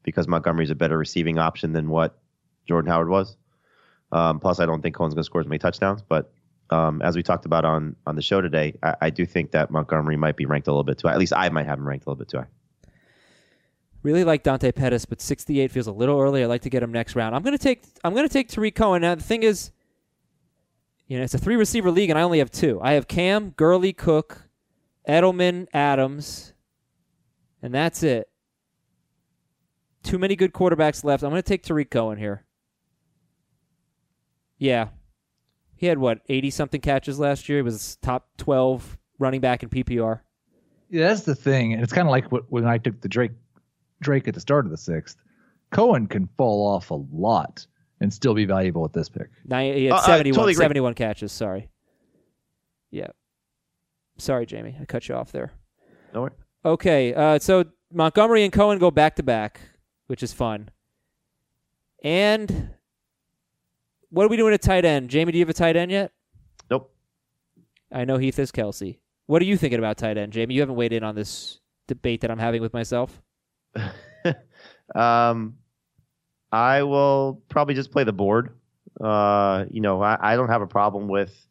[0.02, 2.18] because Montgomery's a better receiving option than what
[2.66, 3.36] Jordan Howard was.
[4.12, 6.02] Um, plus, I don't think Cohen's going to score as many touchdowns.
[6.02, 6.30] But
[6.68, 9.70] um, as we talked about on on the show today, I, I do think that
[9.70, 11.14] Montgomery might be ranked a little bit too high.
[11.14, 12.46] At least I might have him ranked a little bit too high.
[14.02, 16.42] Really like Dante Pettis, but 68 feels a little early.
[16.42, 17.34] I'd like to get him next round.
[17.34, 19.02] I'm gonna take I'm gonna take Tarik Cohen.
[19.02, 19.72] Now the thing is,
[21.08, 22.80] you know, it's a three receiver league, and I only have two.
[22.82, 24.48] I have Cam, Gurley, Cook,
[25.08, 26.52] Edelman, Adams,
[27.60, 28.28] and that's it.
[30.04, 31.24] Too many good quarterbacks left.
[31.24, 32.44] I'm gonna take Tarik Cohen here.
[34.58, 34.88] Yeah,
[35.74, 37.58] he had what 80 something catches last year.
[37.58, 40.20] He was top 12 running back in PPR.
[40.90, 43.32] Yeah, that's the thing, and it's kind of like what, when I took the Drake
[44.00, 45.16] Drake at the start of the sixth.
[45.70, 47.66] Cohen can fall off a lot
[48.00, 49.28] and still be valuable at this pick.
[49.44, 51.32] Now he had Uh, 71, totally 71 catches.
[51.32, 51.68] Sorry.
[52.90, 53.08] Yeah.
[54.18, 54.76] Sorry, Jamie.
[54.80, 55.52] I cut you off there.
[56.14, 56.30] No worry.
[56.64, 57.12] Okay.
[57.14, 59.60] Uh, so Montgomery and Cohen go back to back,
[60.06, 60.70] which is fun.
[62.02, 62.70] And
[64.10, 65.10] what are we doing at tight end?
[65.10, 66.12] Jamie, do you have a tight end yet?
[66.70, 66.94] Nope.
[67.92, 68.98] I know Heath is Kelce.
[69.26, 70.54] What are you thinking about tight end, Jamie?
[70.54, 73.20] You haven't weighed in on this debate that I'm having with myself.
[74.94, 75.58] Um,
[76.50, 78.54] I will probably just play the board.
[79.00, 81.46] Uh, you know, I, I don't have a problem with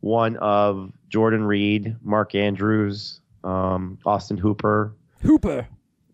[0.00, 5.66] one of Jordan Reed, Mark Andrews, um, Austin Hooper, Hooper.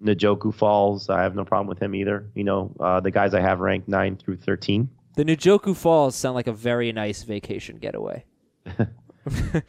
[0.03, 1.09] Njoku Falls.
[1.11, 2.29] I have no problem with him either.
[2.35, 4.89] You know, uh, the guys I have ranked nine through thirteen.
[5.17, 8.25] The Njoku Falls sound like a very nice vacation getaway.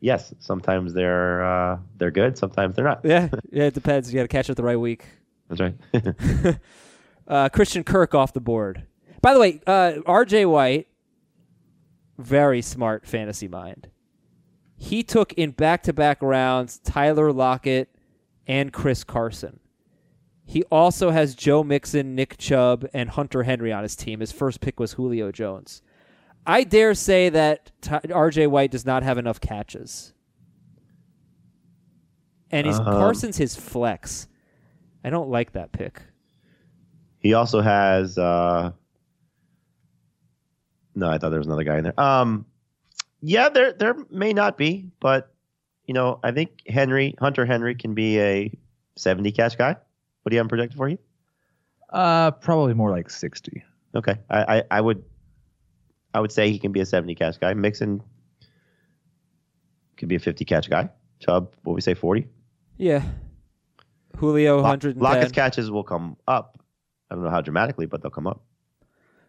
[0.00, 3.00] Yes, sometimes they're uh, they're good, sometimes they're not.
[3.04, 4.12] Yeah, yeah, it depends.
[4.12, 5.04] You got to catch it the right week.
[5.48, 6.56] That's right.
[7.28, 8.86] Uh, Christian Kirk off the board.
[9.20, 10.46] By the way, uh, R.J.
[10.46, 10.86] White,
[12.18, 13.90] very smart fantasy mind.
[14.76, 17.88] He took in back-to-back rounds Tyler Lockett
[18.46, 19.58] and Chris Carson.
[20.44, 24.20] He also has Joe Mixon, Nick Chubb, and Hunter Henry on his team.
[24.20, 25.82] His first pick was Julio Jones.
[26.46, 28.46] I dare say that Ty- R.J.
[28.46, 30.12] White does not have enough catches,
[32.50, 34.28] and he's Um, Carson's his flex.
[35.04, 36.02] I don't like that pick.
[37.18, 38.16] He also has.
[38.18, 38.72] Uh,
[40.94, 42.00] no, I thought there was another guy in there.
[42.00, 42.46] Um,
[43.20, 45.34] yeah, there there may not be, but
[45.86, 48.52] you know, I think Henry Hunter Henry can be a
[48.96, 49.70] seventy catch guy.
[50.22, 50.98] What do you have him projected for you?
[51.90, 53.62] Uh, probably more like 60.
[53.94, 55.04] Okay, I, I I would
[56.16, 57.52] I would say he can be a seventy catch guy.
[57.52, 58.02] Mixon
[59.98, 60.88] could be a fifty catch guy.
[61.20, 62.26] Chubb, what we say forty.
[62.78, 63.02] Yeah.
[64.16, 65.02] Julio, Lock- 110.
[65.02, 66.58] Lockett's catches will come up.
[67.10, 68.42] I don't know how dramatically, but they'll come up.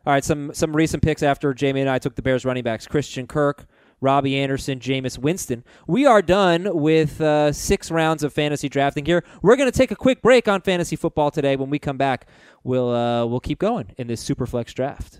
[0.05, 2.87] All right, some some recent picks after Jamie and I took the Bears running backs:
[2.87, 3.65] Christian Kirk,
[3.99, 5.65] Robbie Anderson, Jameis Winston.
[5.87, 9.25] We are done with uh, six rounds of fantasy drafting here.
[9.41, 11.57] We're going to take a quick break on fantasy football today.
[11.57, 12.29] When we come back,
[12.63, 15.19] we'll uh, we'll keep going in this super flex draft.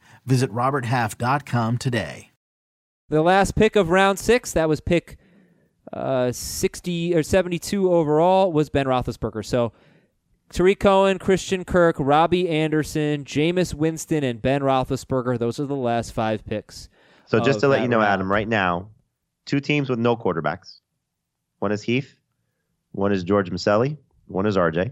[0.25, 2.31] Visit RobertHalf.com today.
[3.09, 5.17] The last pick of round six, that was pick
[5.91, 9.43] uh, 60 or 72 overall, was Ben Roethlisberger.
[9.43, 9.73] So
[10.51, 15.39] Tarik Cohen, Christian Kirk, Robbie Anderson, Jameis Winston, and Ben Roethlisberger.
[15.39, 16.89] Those are the last five picks.
[17.25, 18.11] So just to let you know, round.
[18.11, 18.89] Adam, right now,
[19.45, 20.79] two teams with no quarterbacks.
[21.59, 22.17] One is Heath,
[22.91, 24.91] one is George Maselli, one is RJ.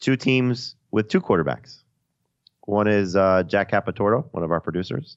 [0.00, 1.83] Two teams with two quarterbacks.
[2.66, 5.16] One is uh, Jack Capitorto, one of our producers,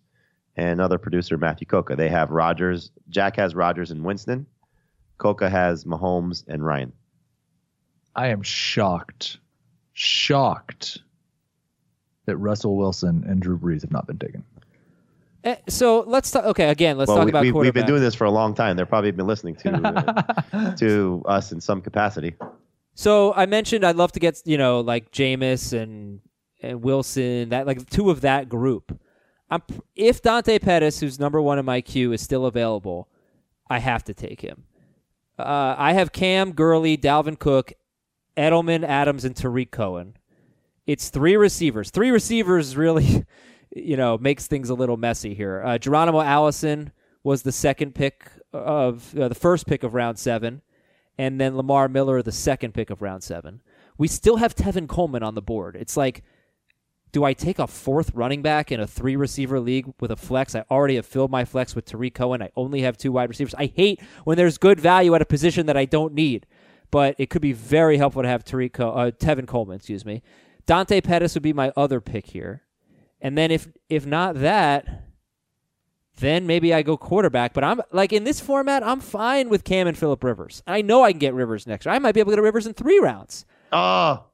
[0.55, 1.95] and another producer, Matthew Coca.
[1.95, 2.91] They have Rodgers.
[3.09, 4.45] Jack has Rodgers and Winston.
[5.17, 6.91] Coca has Mahomes and Ryan.
[8.15, 9.37] I am shocked,
[9.93, 10.99] shocked
[12.25, 14.43] that Russell Wilson and Drew Brees have not been taken.
[15.43, 16.43] Eh, so let's talk.
[16.45, 18.53] Okay, again, let's well, talk we, about we, we've been doing this for a long
[18.53, 18.75] time.
[18.75, 22.35] They're probably been listening to to us in some capacity.
[22.95, 26.19] So I mentioned I'd love to get you know like Jameis and
[26.61, 28.99] and Wilson that like two of that group.
[29.49, 29.61] I'm
[29.95, 33.07] if Dante Pettis, who's number one in my queue, is still available,
[33.69, 34.63] I have to take him.
[35.39, 37.73] Uh, I have Cam Gurley, Dalvin Cook,
[38.35, 40.17] Edelman, Adams, and Tarik Cohen.
[40.85, 41.91] It's three receivers.
[41.91, 43.25] Three receivers really,
[43.75, 45.61] you know, makes things a little messy here.
[45.63, 46.91] Uh, Geronimo Allison
[47.23, 50.61] was the second pick of uh, the first pick of round seven,
[51.17, 53.61] and then Lamar Miller the second pick of round seven.
[53.97, 55.75] We still have Tevin Coleman on the board.
[55.75, 56.23] It's like,
[57.11, 60.55] do I take a fourth running back in a three receiver league with a flex?
[60.55, 62.41] I already have filled my flex with Tarik Cohen.
[62.41, 63.55] I only have two wide receivers.
[63.57, 66.45] I hate when there's good value at a position that I don't need,
[66.91, 69.77] but it could be very helpful to have Tarik Co- uh, Tevin Coleman.
[69.77, 70.21] Excuse me.
[70.65, 72.63] Dante Pettis would be my other pick here,
[73.21, 75.05] and then if if not that,
[76.17, 77.53] then maybe I go quarterback.
[77.53, 80.61] But I'm like in this format, I'm fine with Cam and Philip Rivers.
[80.67, 81.85] I know I can get Rivers next.
[81.85, 81.95] year.
[81.95, 83.45] I might be able to get Rivers in three rounds.
[83.71, 84.25] Oh,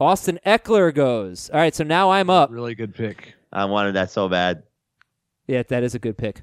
[0.00, 1.50] Austin Ekeler goes.
[1.50, 2.50] All right, so now I'm up.
[2.50, 3.34] Really good pick.
[3.52, 4.64] I wanted that so bad.
[5.46, 6.42] Yeah, that is a good pick.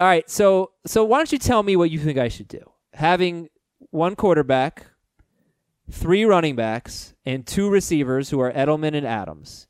[0.00, 2.70] All right, so so why don't you tell me what you think I should do?
[2.94, 3.48] Having
[3.90, 4.86] one quarterback,
[5.90, 9.66] three running backs, and two receivers who are Edelman and Adams.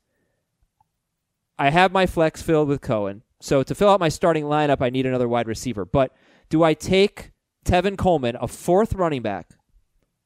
[1.57, 3.23] I have my flex filled with Cohen.
[3.41, 5.85] So to fill out my starting lineup, I need another wide receiver.
[5.85, 6.15] But
[6.49, 7.31] do I take
[7.65, 9.51] Tevin Coleman, a fourth running back,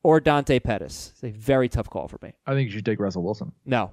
[0.03, 1.11] or Dante Pettis?
[1.13, 2.33] It's a very tough call for me.
[2.45, 3.51] I think you should take Russell Wilson.
[3.65, 3.91] No.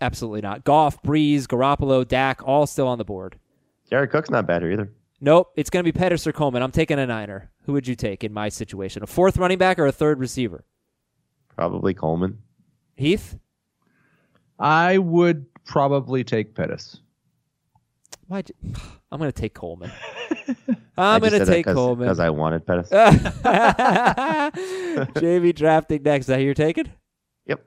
[0.00, 0.64] Absolutely not.
[0.64, 3.38] Goff, Brees, Garoppolo, Dak, all still on the board.
[3.88, 4.92] Jared Cook's not bad here either.
[5.20, 6.62] Nope, it's going to be Pettis or Coleman.
[6.62, 7.50] I'm taking a Niner.
[7.64, 9.04] Who would you take in my situation?
[9.04, 10.64] A fourth running back or a third receiver?
[11.54, 12.38] Probably Coleman.
[12.96, 13.38] Heath?
[14.58, 17.00] I would probably take Pettis.
[18.26, 18.42] Why?
[19.12, 19.92] I'm going to take Coleman.
[20.96, 22.06] I'm going to take Coleman.
[22.06, 22.88] because I wanted Pettis.
[25.14, 26.24] JV drafting next.
[26.24, 26.90] Is that who you're taking?
[27.46, 27.62] yep.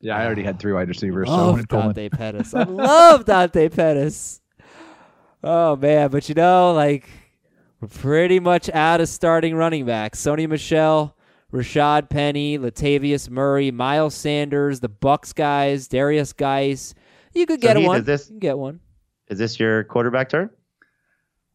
[0.00, 1.28] Yeah, I already had three wide receivers.
[1.28, 1.88] so I love went Coleman.
[1.94, 2.54] Dante Pettis.
[2.54, 4.40] I love Dante Pettis.
[5.42, 7.08] Oh man, but you know, like
[7.80, 10.20] we're pretty much out of starting running backs.
[10.20, 11.16] Sony Michel,
[11.52, 16.94] Rashaad Penny, Latavius Murray, Miles Sanders, the Bucks guys, Derrius Guice.
[17.34, 18.00] You could So, get Heath, one.
[18.00, 18.80] is this- you can get one.
[19.28, 20.50] Is this your quarterback turn?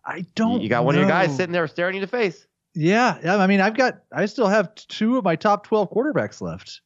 [0.08, 0.62] I don't.
[0.62, 2.48] You got one of your guys sitting there staring you in the face.
[2.74, 3.36] Yeah, yeah.
[3.36, 4.04] I mean, I've got.
[4.12, 6.80] I still have two of my top twelve quarterbacks left.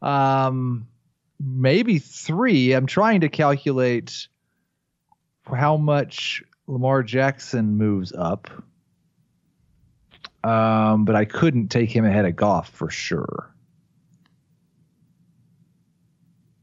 [0.00, 0.86] Um,
[1.40, 2.72] maybe three.
[2.72, 4.28] I'm trying to calculate
[5.52, 8.48] how much Lamar Jackson moves up.
[10.44, 13.50] Um, but I couldn't take him ahead of Goff for sure.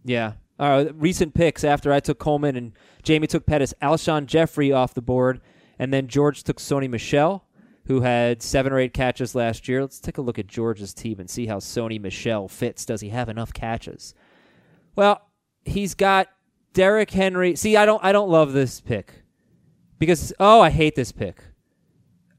[0.06, 0.34] Yeah.
[0.60, 5.02] Uh, recent picks after I took Coleman and Jamie took Pettis, Alshon Jeffery off the
[5.02, 5.42] board,
[5.82, 7.44] and then George took Sony Michel,
[7.86, 9.82] who had seven or eight catches last year.
[9.82, 12.86] Let's take a look at George's team and see how Sony Michel fits.
[12.86, 14.14] Does he have enough catches?
[14.96, 15.28] Well,
[15.66, 16.28] he's got
[16.74, 17.56] Derrick Henry.
[17.56, 19.24] See, I don't I don't love this pick.
[19.98, 21.46] Because oh, I hate this pick.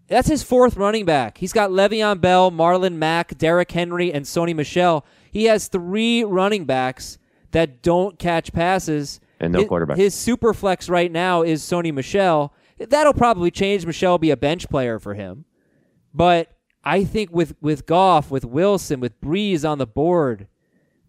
[0.07, 1.39] That's his fourth running back.
[1.39, 5.05] He's got Le'Veon Bell, Marlon Mack, Derrick Henry, and Sony Michel.
[5.33, 7.19] He has three running backs
[7.51, 9.19] that don't catch passes.
[9.41, 9.97] And no His- quarterback.
[9.97, 12.55] His super flex right now is Sony Michel.
[12.91, 13.87] That'll probably change.
[13.87, 15.45] Michel will be a bench player for him.
[16.15, 16.53] But
[16.85, 20.49] I think with with Goff, with Wilson, with Brees on the board,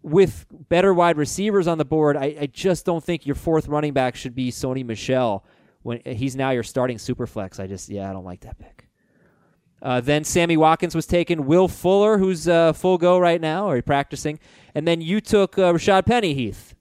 [0.02, 3.92] with better wide receivers on the board, I, I just don't think your fourth running
[3.92, 5.44] back should be Sony Michel
[5.82, 7.58] when he's now your starting super flex.
[7.58, 8.88] I just yeah, I don't like that pick.
[9.82, 11.44] Uh, then Sammy Watkins was taken.
[11.44, 14.38] Will Fuller, who's uh, full go right now, or practicing,
[14.74, 16.74] and then you took uh, Rashaad Penny, Heath.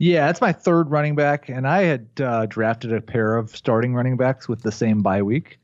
[0.00, 3.94] Yeah, that's my third running back, and I had uh, drafted a pair of starting
[3.94, 5.58] running backs with the same bye week,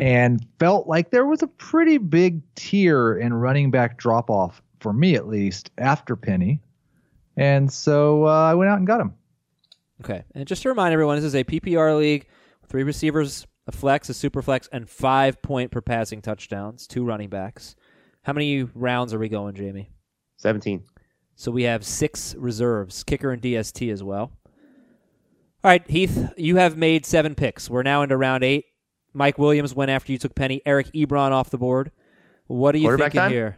[0.00, 4.92] and felt like there was a pretty big tier in running back drop off for
[4.92, 6.60] me at least after Penny,
[7.36, 9.14] and so uh, I went out and got him.
[10.00, 12.26] Okay, and just to remind everyone, this is a PPR league,
[12.66, 16.88] three receivers, a flex, a super flex, and five point per passing touchdowns.
[16.88, 17.76] Two running backs.
[18.22, 19.92] How many rounds are we going, Jamie?
[20.38, 20.82] 17.
[21.34, 24.32] So we have six reserves, kicker and DST as well.
[25.64, 27.70] All right, Heath, you have made seven picks.
[27.70, 28.66] We're now into round eight.
[29.14, 30.62] Mike Williams went after you took Penny.
[30.66, 31.92] Eric Ebron off the board.
[32.46, 33.30] What are you thinking time?
[33.30, 33.56] here?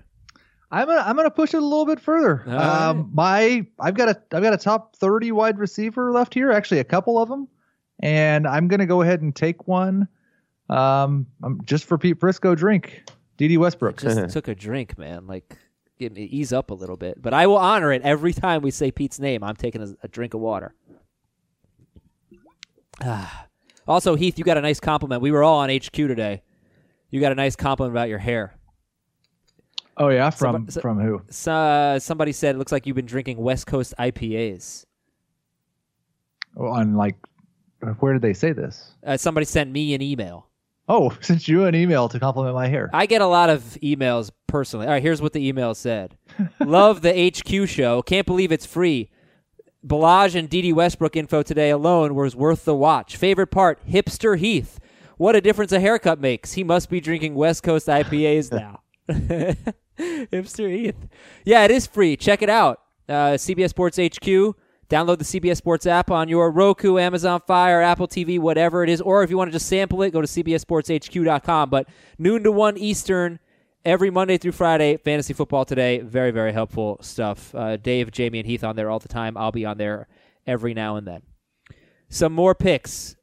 [0.71, 2.43] I'm gonna I'm gonna push it a little bit further.
[2.47, 2.89] All right.
[2.89, 6.81] Um, my I've got a I've got a top 30 wide receiver left here, actually
[6.81, 7.49] a couple of them,
[8.01, 10.09] and I'm gonna go ahead and take one,
[10.69, 13.05] um, um, just for Pete Prisco drink,
[13.37, 14.01] Dede Westbrook.
[14.01, 15.27] Just took a drink, man.
[15.27, 15.57] Like,
[15.99, 17.21] get me, ease up a little bit.
[17.23, 19.43] But I will honor it every time we say Pete's name.
[19.45, 20.75] I'm taking a, a drink of water.
[23.03, 23.47] Ah.
[23.87, 25.21] Also, Heath, you got a nice compliment.
[25.21, 26.41] We were all on HQ today.
[27.11, 28.55] You got a nice compliment about your hair.
[29.99, 31.21] Oh yeah, from Somebody- from who?
[31.29, 34.87] So, uh, somebody said it looks like you've been drinking West Coast IPAs.
[36.57, 37.17] On like,
[38.01, 38.95] where did they say this?
[39.05, 40.49] Uh, somebody sent me an email.
[40.89, 42.91] Oh, sent you an email to compliment my hair.
[42.93, 44.87] I get a lot of emails personally.
[44.87, 46.17] All right, here's what the email said.
[46.61, 48.03] Love the HQ show.
[48.03, 49.11] Can't believe it's free.
[49.87, 53.17] Ballage and Dede Westbrook info today alone was worth the watch.
[53.17, 54.81] Favorite part, hipster Heath.
[55.17, 56.53] What a difference a haircut makes.
[56.55, 58.81] He must be drinking West Coast IPAs now.
[59.99, 61.09] hipster Heath.
[61.45, 62.17] Yeah, it is free.
[62.17, 62.81] Check it out.
[63.09, 64.57] Uh, CBS Sports HQ.
[64.89, 69.01] Download the CBS Sports app on your Roku, Amazon Fire, Apple TV, whatever it is.
[69.01, 71.71] Or if you want to just sample it, go to CBSSportsHQ.com.
[71.71, 73.39] But noon to 1 Eastern
[73.85, 76.01] every Monday through Friday, Fantasy Football Today.
[76.01, 77.55] Very, very helpful stuff.
[77.55, 79.37] Uh, Dave, Jamie, and Heath on there all the time.
[79.37, 80.09] I'll be on there
[80.47, 81.23] every now and then.
[82.09, 83.17] Some more picks.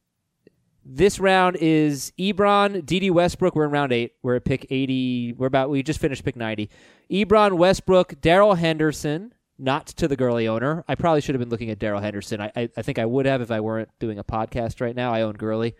[0.84, 3.54] This round is Ebron, Dede Westbrook.
[3.54, 4.12] We're in round eight.
[4.22, 5.34] We're at pick 80.
[5.38, 6.68] We're about, we just finished pick 90.
[7.10, 9.32] Ebron, Westbrook, Darrell Henderson,
[9.62, 10.84] not to the Gurley owner.
[10.88, 12.40] I probably should have been looking at Darrell Henderson.
[12.40, 15.12] I, I, I think I would have if I weren't doing a podcast right now.
[15.12, 15.74] I own Gurley.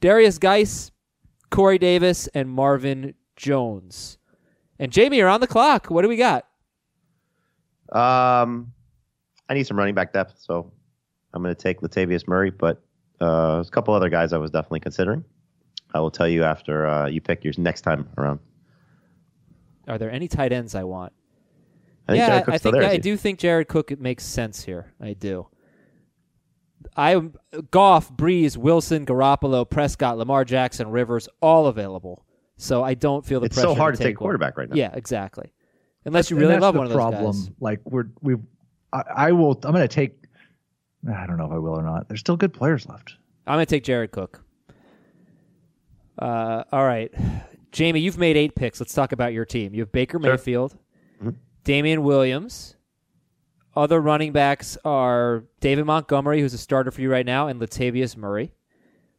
[0.00, 0.90] Derrius Guice,
[1.50, 4.18] Corey Davis, and Marvin Jones.
[4.78, 5.86] And Jamie, you're on the clock.
[5.90, 6.46] What do we got?
[7.92, 8.72] Um,
[9.48, 10.72] I need some running back depth, so
[11.34, 12.82] I'm going to take Latavius Murray, but
[13.20, 15.24] uh, there's a couple other guys I was definitely considering.
[15.94, 18.40] I will tell you after uh, you pick yours next time around.
[19.86, 21.12] Are there any tight ends I want?
[22.08, 24.24] I think yeah, Jared Cook's I still think there, I do think Jared Cook makes
[24.24, 24.92] sense here.
[25.00, 25.46] I do.
[26.96, 27.20] I
[27.70, 32.24] Goff, Brees, Wilson, Garoppolo, Prescott, Lamar Jackson, Rivers, all available.
[32.56, 34.74] So I don't feel the It's pressure so hard to take take quarterback right now.
[34.74, 35.52] Yeah, exactly.
[36.04, 37.36] Unless you really that's love the one of those problem.
[37.36, 37.50] guys.
[37.60, 38.36] Like we're we,
[38.92, 39.52] I, I will.
[39.64, 40.14] I'm going to take.
[41.12, 42.08] I don't know if I will or not.
[42.08, 43.14] There's still good players left.
[43.46, 44.42] I'm going to take Jared Cook.
[46.18, 47.12] Uh, all right.
[47.70, 48.80] Jamie, you've made eight picks.
[48.80, 49.74] Let's talk about your team.
[49.74, 50.30] You have Baker Sure.
[50.32, 50.76] Mayfield.
[51.68, 52.76] Damien Williams,
[53.76, 58.16] Other running backs are David Montgomery, who's a starter for you right now, and Latavius
[58.16, 58.54] Murray.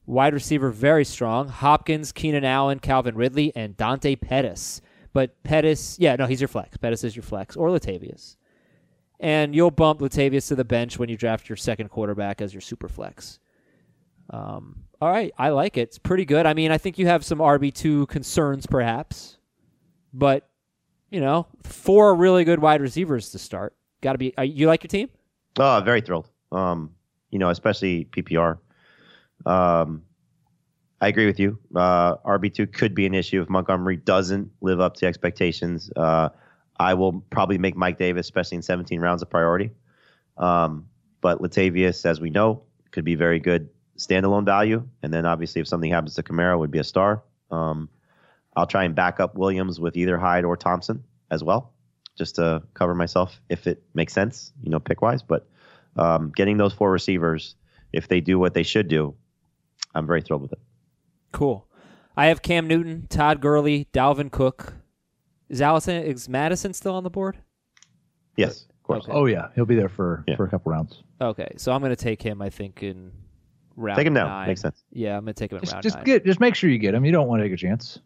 [0.08, 1.48] Wide receiver, very strong.
[1.50, 4.82] Hopkins, Keenan Allen, Calvin Ridley, and Dante Pettis.
[5.14, 6.76] But Pettis, yeah, no, he's your flex.
[6.76, 8.36] Pettis is your flex, or Latavius.
[9.20, 12.62] And you'll bump Latavius to the bench when you draft your second quarterback as your
[12.62, 13.38] super flex.
[14.32, 15.82] Um, all right, I like it.
[15.82, 16.48] It's pretty good.
[16.48, 19.38] I mean, I think you have some RB2 concerns, perhaps.
[20.12, 20.49] But,
[21.10, 23.76] you know, four really good wide receivers to start.
[24.02, 24.38] Got to be.
[24.38, 25.10] Uh, you like your team?
[25.58, 26.30] Oh, very thrilled.
[26.52, 26.92] Um,
[27.32, 28.58] you know, especially PPR.
[29.46, 30.04] Um,
[31.02, 31.60] I agree with you.
[31.76, 35.92] Uh, RB2 could be an issue if Montgomery doesn't live up to expectations.
[35.96, 36.30] Uh,
[36.80, 39.72] I will probably make Mike Davis, especially in 17 rounds, a priority.
[40.38, 40.88] Um,
[41.22, 44.88] but Latavius, as we know, could be very good standalone value.
[45.04, 47.24] And then obviously, if something happens to Kamara, would be a star.
[47.52, 47.90] Um,
[48.60, 51.74] I'll try and back up Williams with either Hyde or Thompson as well,
[52.18, 55.24] just to cover myself if it makes sense, you know, pick wise.
[55.24, 55.48] But
[55.96, 57.56] um, getting those four receivers,
[57.94, 59.16] if they do what they should do,
[59.96, 60.60] I'm very thrilled with it.
[61.32, 61.68] Cool.
[62.18, 64.74] I have Cam Newton, Todd Gurley, Dalvin Cook.
[65.48, 67.38] Is Allison is Mattison still on the board?
[68.36, 69.04] Yes, of course.
[69.06, 69.14] Okay.
[69.14, 70.36] Oh yeah, he'll be there for Yeah.
[70.36, 71.02] for a couple rounds.
[71.22, 72.42] Okay, so I'm going to take him.
[72.42, 73.12] I think in
[73.76, 73.98] round.
[73.98, 74.28] Take him now.
[74.28, 74.48] nine.
[74.48, 74.84] Makes sense.
[74.92, 76.04] Yeah, I'm going to take him in Just round just nine.
[76.06, 77.04] get just make sure you get him.
[77.06, 78.00] You don't want to take a chance.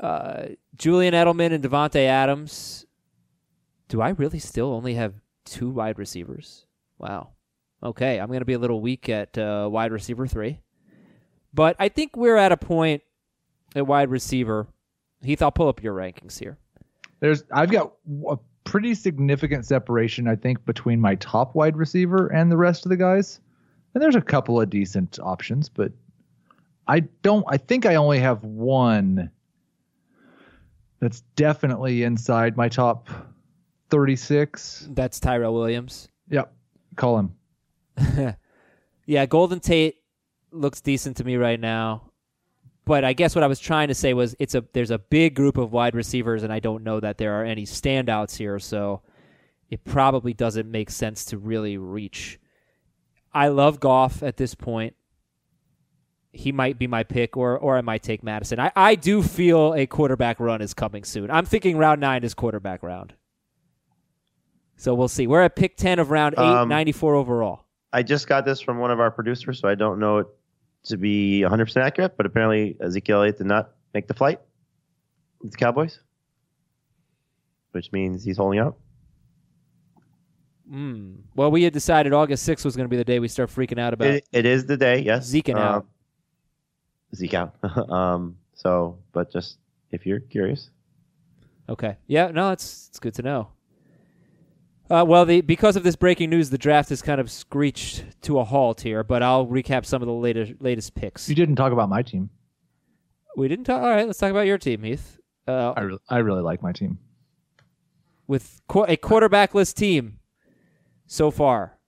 [0.00, 2.86] Uh, Julian Edelman and Davante Adams.
[3.88, 5.14] Do I really still only have
[5.44, 6.66] two wide receivers?
[6.98, 7.30] Wow.
[7.82, 10.60] Okay, I'm going to be a little weak at uh, wide receiver three,
[11.52, 13.02] but I think we're at a point
[13.76, 14.66] at wide receiver.
[15.22, 16.56] Heath, I'll pull up your rankings here.
[17.20, 17.92] There's I've got
[18.28, 22.90] a pretty significant separation I think between my top wide receiver and the rest of
[22.90, 23.40] the guys.
[23.92, 25.92] And there's a couple of decent options, but
[26.88, 29.30] I don't I think I only have one
[31.04, 33.08] that's definitely inside my top
[33.90, 34.88] 36.
[34.90, 36.08] That's Tyrell Williams.
[36.30, 36.52] Yep.
[36.96, 38.36] Call him.
[39.06, 39.96] Yeah, Golden Tate
[40.50, 42.10] looks decent to me right now.
[42.86, 45.34] But I guess what I was trying to say was it's a there's a big
[45.34, 49.02] group of wide receivers and I don't know that there are any standouts here, so
[49.70, 52.38] it probably doesn't make sense to really reach.
[53.32, 54.94] I love Goff at this point.
[56.34, 58.58] He might be my pick or or I might take Mattison.
[58.58, 61.30] I, I do feel a quarterback run is coming soon.
[61.30, 63.14] I'm thinking round nine is quarterback round.
[64.76, 65.26] So we'll see.
[65.26, 67.64] We're at pick ten of round eight, Um, 94 overall.
[67.92, 70.26] I just got this from one of our producers, so I don't know it
[70.86, 74.40] to be 100% accurate, but apparently Ezekiel Elliott did not make the flight
[75.40, 76.00] with the Cowboys,
[77.70, 78.76] which means he's holding out.
[80.70, 81.18] Mm.
[81.36, 83.78] Well, we had decided August 6th was going to be the day we start freaking
[83.78, 84.08] out about.
[84.08, 85.30] It, it is the day, yes.
[85.30, 85.86] Zeking out.
[87.14, 87.54] Zeke out.
[87.90, 89.58] um, so, but just
[89.90, 90.70] if you're curious,
[91.68, 91.96] Okay.
[92.06, 92.28] Yeah.
[92.28, 93.48] No, it's it's good to know.
[94.90, 98.38] Uh, well, the because of this breaking news, the draft has kind of screeched to
[98.38, 99.02] a halt here.
[99.02, 101.26] But I'll recap some of the latest latest picks.
[101.28, 102.28] You didn't talk about my team.
[103.36, 103.82] We didn't talk.
[103.82, 105.18] All right, let's talk about your team, Heath.
[105.48, 106.98] Uh, I really, I really like my team.
[108.26, 110.18] with qu- a quarterbackless team
[111.06, 111.78] so far.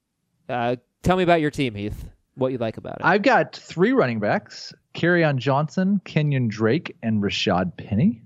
[0.49, 2.09] Uh, tell me about your team, Heath.
[2.37, 3.05] What you like about it?
[3.05, 8.23] I've got three running backs: on Johnson, Kenyan Drake, and Rashaad Penny.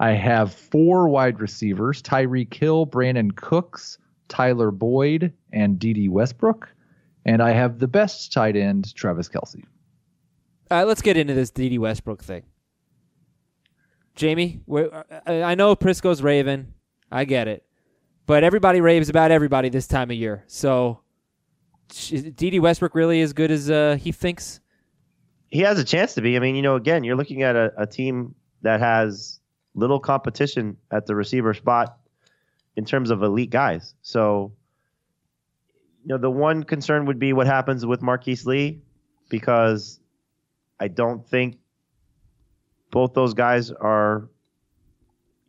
[0.00, 3.98] I have four wide receivers: Tyreek Hill, Brandin Cooks,
[4.28, 6.68] Tyler Boyd, and Dede Westbrook.
[7.24, 9.62] And I have the best tight end, Travis Kelce.
[10.70, 12.42] All right, let's get into this Dede Westbrook thing.
[14.14, 14.60] Jamie,
[15.26, 16.72] I know Prisco's raving.
[17.10, 17.64] I get it.
[18.26, 20.44] But everybody raves about everybody this time of year.
[20.46, 21.00] So,
[22.34, 24.60] Dede Westbrook really as good as uh, he thinks?
[25.54, 26.36] he has a chance to be.
[26.36, 29.38] I mean, you know, again, you're looking at a, a team that has
[29.76, 31.96] little competition at the receiver spot
[32.74, 33.94] in terms of elite guys.
[34.02, 34.52] So,
[36.02, 38.82] you know, the one concern would be what happens with Marquise Lee
[39.28, 40.00] because
[40.80, 41.58] I don't think
[42.90, 44.28] both those guys are.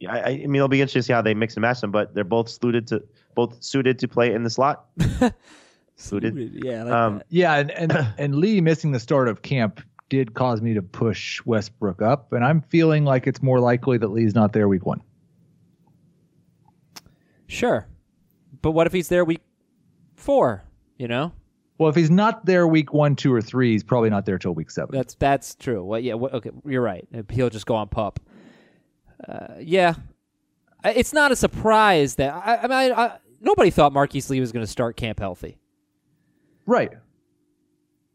[0.08, 2.14] I, I mean, it'll be interesting to see how they mix and match them, but
[2.14, 4.86] they're both suited to both suited to play in the slot.
[5.96, 6.36] suited.
[6.64, 7.26] Yeah, I like Um, that.
[7.30, 11.44] Yeah, and, and and Lee missing the start of camp did cause me to push
[11.46, 15.02] Westbrook up, and I'm feeling like it's more likely that Lee's not there week one.
[17.48, 17.88] Sure.
[18.62, 19.42] But what if he's there week
[20.16, 20.64] four?
[20.98, 21.32] You know?
[21.78, 24.54] Well, if he's not there week one, two, or three, he's probably not there till
[24.54, 24.96] week seven.
[24.96, 25.84] That's that's true.
[25.84, 26.14] Well, yeah.
[26.14, 27.06] What, okay, you're right.
[27.30, 28.20] He'll just go on pup.
[29.28, 29.96] Uh, yeah,
[30.84, 34.52] it's not a surprise that I, I mean I, I, nobody thought Marquise Lee was
[34.52, 35.58] going to start camp healthy.
[36.66, 36.92] Right.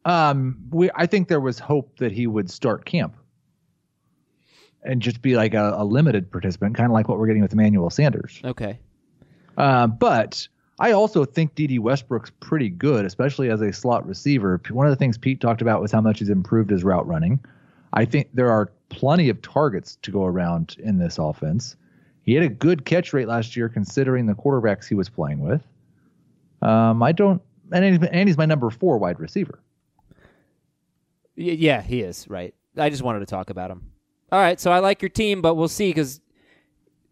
[0.04, 3.16] Um, we I think there was hope that he would start camp
[4.82, 7.52] and just be like a, a limited participant, kind of like what we're getting with
[7.52, 8.40] Emmanuel Sanders.
[8.44, 8.78] Okay.
[9.58, 10.48] Uh, but
[10.78, 14.60] I also think Dede Westbrook's pretty good, especially as a slot receiver.
[14.70, 17.38] One of the things Pete talked about was how much he's improved his route running.
[17.92, 21.76] I think there are plenty of targets to go around in this offense.
[22.22, 25.62] He had a good catch rate last year considering the quarterbacks he was playing with.
[26.62, 27.42] Um, I don't,
[27.72, 29.60] and he's, and he's my number four wide receiver.
[31.36, 32.54] Y- yeah, he is right.
[32.76, 33.90] I just wanted to talk about him.
[34.32, 36.20] All right, so I like your team, but we'll see because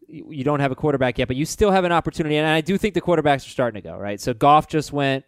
[0.07, 2.79] you don't have a quarterback yet, but you still have an opportunity, and I do
[2.79, 4.21] think the quarterbacks are starting to go right.
[4.21, 5.25] So Goff just went,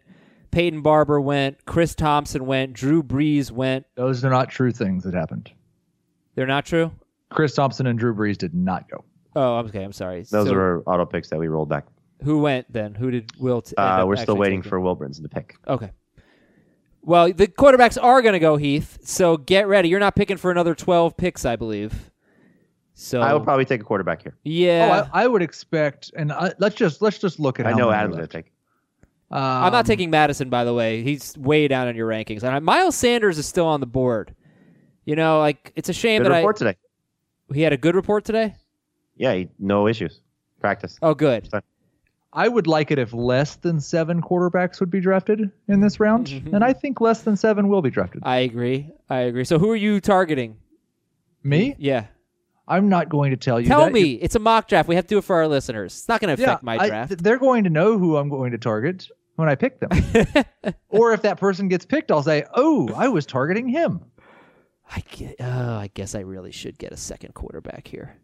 [0.51, 3.85] Peyton Barber went, Chris Thompson went, Drew Brees went.
[3.95, 5.51] Those are not true things that happened.
[6.35, 6.91] They're not true.
[7.29, 9.03] Chris Thompson and Drew Brees did not go.
[9.35, 9.83] Oh, I'm okay.
[9.83, 10.23] I'm sorry.
[10.23, 11.85] Those So were auto picks that we rolled back.
[12.23, 12.93] Who went then?
[12.95, 13.61] Who did Will?
[13.61, 14.69] T- Uh, we're still waiting taking?
[14.69, 15.55] for Wilburns to pick.
[15.67, 15.91] Okay.
[17.03, 19.89] Well, the quarterbacks are going to go Heath, so get ready.
[19.89, 22.11] You're not picking for another 12 picks, I believe.
[22.93, 24.37] So I will probably take a quarterback here.
[24.43, 25.07] yeah.
[25.11, 27.65] Oh, I, I would expect, and I, let's just let's just look at.
[27.65, 28.51] I how know many Adam's are going to take.
[29.31, 31.01] I'm Um, not taking Mattison, by the way.
[31.03, 32.43] He's way down in your rankings.
[32.43, 34.35] And I- Miles Sanders is still on the board.
[35.05, 36.75] You know, like it's a shame Good that report today.
[37.49, 38.53] I he had a good report today.
[39.15, 40.19] Yeah, he, no issues.
[40.59, 40.99] Practice.
[41.01, 41.49] Oh, good.
[42.33, 46.27] I would like it if less than seven quarterbacks would be drafted in this round,
[46.27, 46.55] Mm-hmm.
[46.55, 48.21] and I think less than seven will be drafted.
[48.23, 48.89] I agree.
[49.09, 49.43] I agree.
[49.43, 50.57] So who are you targeting?
[51.43, 51.75] Me?
[51.77, 52.05] Yeah.
[52.67, 53.67] I'm not going to tell you.
[53.67, 54.13] Tell me.
[54.13, 54.87] It's a mock draft.
[54.87, 55.93] We have to do it for our listeners.
[55.97, 57.09] It's not going to Yeah, affect my draft.
[57.09, 59.89] th- they're going to know who I'm going to target when I pick them.
[60.89, 63.99] or if that person gets picked, I'll say, "Oh, I was targeting him."
[64.89, 68.15] I get, oh, I guess I really should get a second quarterback here.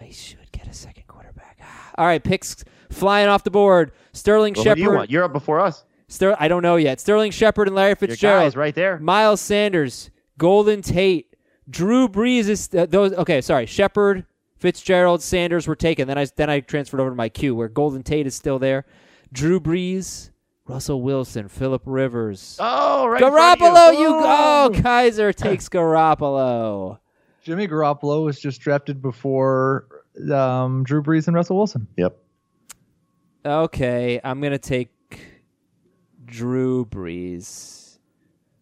[0.00, 1.58] I should get a second quarterback.
[1.96, 3.92] All right, picks flying off the board.
[4.12, 4.96] Sterling Well, do you Shepard.
[4.96, 5.10] want?
[5.10, 5.84] You're up before us.
[6.08, 7.00] Ster- I don't know yet.
[7.00, 8.44] Sterling Shepard and Larry Your Fitzgerald.
[8.44, 8.98] guy's right there.
[8.98, 11.34] Miles Sanders, Golden Tate,
[11.68, 13.12] Drew Brees is uh, those.
[13.12, 13.66] Okay, sorry.
[13.66, 14.24] Shepard,
[14.56, 16.08] Fitzgerald, Sanders were taken.
[16.08, 18.86] Then I then I transferred over to my queue where Golden Tate is still there.
[19.32, 20.30] Drew Brees,
[20.66, 22.56] Russell Wilson, Philip Rivers.
[22.58, 23.20] Oh, right.
[23.22, 24.82] in front of Garoppolo, you go.
[24.82, 27.00] Kaiser takes Garoppolo.
[27.48, 29.88] Jimmy Garoppolo was just drafted before
[30.30, 31.88] um, Drew Brees and Russell Wilson.
[31.96, 32.14] Yep.
[33.42, 34.90] Okay, I'm gonna take
[36.26, 37.96] Drew Brees.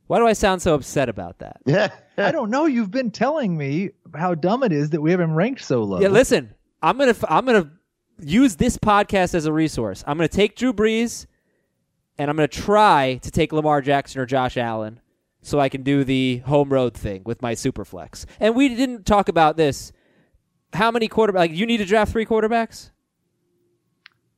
[0.06, 1.56] Why do I sound so upset about that?
[1.66, 1.90] Yeah.
[2.16, 2.66] I don't know.
[2.66, 5.98] You've been telling me how dumb it is that we have him ranked so low.
[6.00, 7.72] Yeah, listen, I'm gonna I'm gonna
[8.20, 10.04] use this podcast as a resource.
[10.06, 11.26] I'm gonna take Drew Brees,
[12.18, 15.00] and I'm gonna try to take Lamar Jackson or Josh Allen,
[15.46, 18.26] so I can do the home road thing with my super flex.
[18.40, 19.92] And we didn't talk about this.
[20.72, 21.34] How many quarterbacks?
[21.36, 22.90] Like, you need to draft three quarterbacks.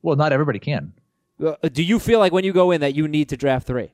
[0.03, 0.93] Well, not everybody can.
[1.43, 3.91] Uh, Do you feel like when you go in that you need to draft three?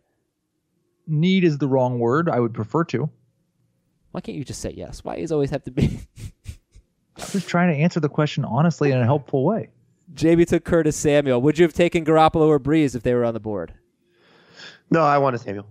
[1.07, 2.27] Need is the wrong word.
[2.27, 3.09] I would prefer to.
[4.11, 5.01] Why can't you just say yes?
[5.05, 6.01] Why does it always have to be?
[7.17, 9.69] I'm just trying to answer the question honestly in a helpful way.
[10.13, 11.41] JB took Curtis Samuel.
[11.41, 13.73] Would you have taken Garoppolo or Brees if they were on the board?
[14.91, 15.67] No, I want a Samuel.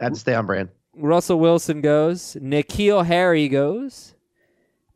[0.00, 0.70] I had to stay on brand.
[0.94, 2.36] Russell Wilson goes.
[2.40, 4.14] N'Keal Harry goes.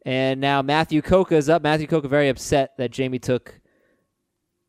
[0.04, 1.62] And now Matthew Coca is up.
[1.62, 3.60] Matthew Coca very upset that Jamie took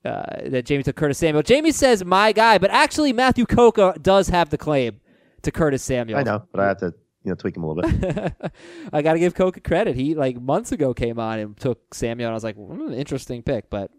[0.05, 1.41] uh, that Jamie took Curtis Samuel.
[1.41, 5.01] Jamie says my guy, but actually Matthew Coca does have the claim
[5.41, 6.19] to Curtis Samuel.
[6.19, 8.33] I know, but I have to you know tweak him a little bit.
[8.93, 9.95] I got to give Coca credit.
[9.95, 13.41] He like months ago came on and took Samuel, and I was like, hmm, interesting
[13.41, 13.69] pick.
[13.69, 13.91] But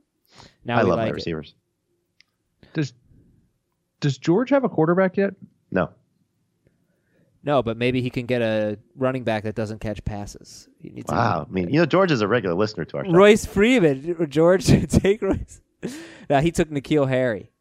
[0.64, 1.14] now I love like my it.
[1.14, 1.55] receivers.
[2.72, 2.95] Does
[4.01, 5.34] Does George have a quarterback yet?
[5.70, 5.91] No.
[7.47, 10.68] No, but maybe he can get a running back that doesn't catch passes.
[10.82, 11.47] He needs a- Wow.
[11.49, 13.12] I mean, you know, George is a regular listener to our show.
[13.12, 15.61] Royce Freeman, George, take Royce.
[16.28, 17.53] Now he took N'Keal Harry.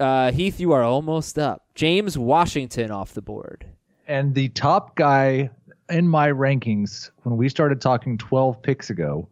[0.00, 1.66] Uh, Heath, you are almost up.
[1.74, 3.66] James Washington off the board.
[4.08, 5.50] And the top guy
[5.90, 9.28] in my rankings when we started talking 12 picks ago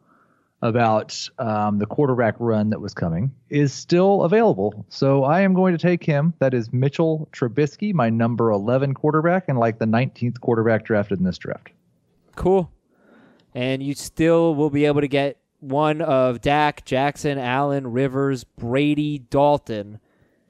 [0.62, 4.86] about um, the quarterback run that was coming is still available.
[4.88, 6.32] So I am going to take him.
[6.38, 11.24] That is Mitchell Trubisky, my number 11 quarterback, and like the 19th quarterback drafted in
[11.24, 11.70] this draft.
[12.36, 12.70] Cool.
[13.54, 19.18] And you still will be able to get one of Dak, Jackson, Allen, Rivers, Brady,
[19.18, 19.98] Dalton.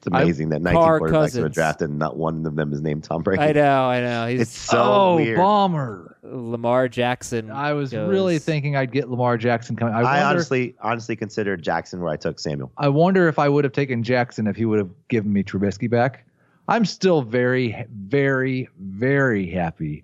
[0.05, 1.43] It's amazing that 19 Carr quarterbacks Cousins.
[1.43, 3.41] were drafted and not one of them is named Tom Brady.
[3.41, 4.27] I know, I know.
[4.27, 5.37] He's It's so oh, weird.
[5.37, 6.17] bomber.
[6.23, 7.49] Lamar Jackson.
[7.49, 9.93] I was goes- really thinking I'd get Lamar Jackson coming.
[9.93, 12.69] I, I, honestly, honestly considered Jackson where I took Samuel.
[12.77, 15.89] I wonder if I would have taken Jackson if he would have given me Trubisky
[15.89, 16.25] back.
[16.67, 20.03] I'm still very, very, very happy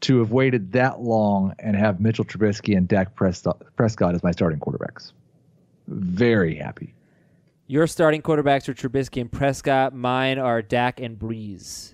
[0.00, 4.30] to have waited that long and have Mitchell Trubisky and Dak Prescott, Prescott as my
[4.30, 5.12] starting quarterbacks.
[5.86, 6.92] Very happy.
[7.70, 9.94] Your starting quarterbacks are Trubisky and Prescott.
[9.94, 11.92] Mine are Dak and Brees.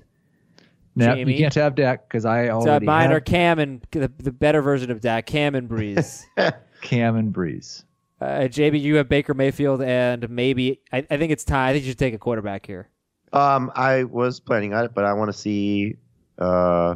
[0.95, 1.33] Now Jamie?
[1.33, 4.31] you can't have Dak because I So already mine have are Cam and the, the
[4.31, 6.23] better version of Dak, Cam and Brees.
[6.81, 7.83] Cam and Brees.
[8.21, 11.71] Uh, JB, you have Baker Mayfield, and maybe I, I think it's time.
[11.71, 12.89] I think you should take a quarterback here.
[13.33, 15.97] Um, I was planning on it, but I want to see,
[16.39, 16.95] uh,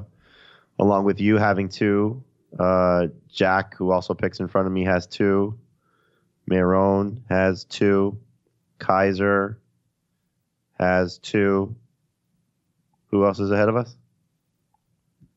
[0.78, 2.22] along with you having two,
[2.60, 5.58] uh, Jack, who also picks in front of me, has two.
[6.48, 8.16] Marone has two.
[8.78, 9.58] Kaiser
[10.78, 11.74] has two.
[13.10, 13.96] Who else is ahead of us?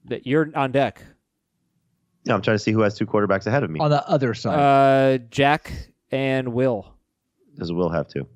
[0.05, 1.01] That you're on deck.
[2.25, 3.79] No, I'm trying to see who has two quarterbacks ahead of me.
[3.79, 5.71] On the other side, Uh, Jack
[6.11, 6.93] and Will.
[7.57, 8.27] Does Will have two?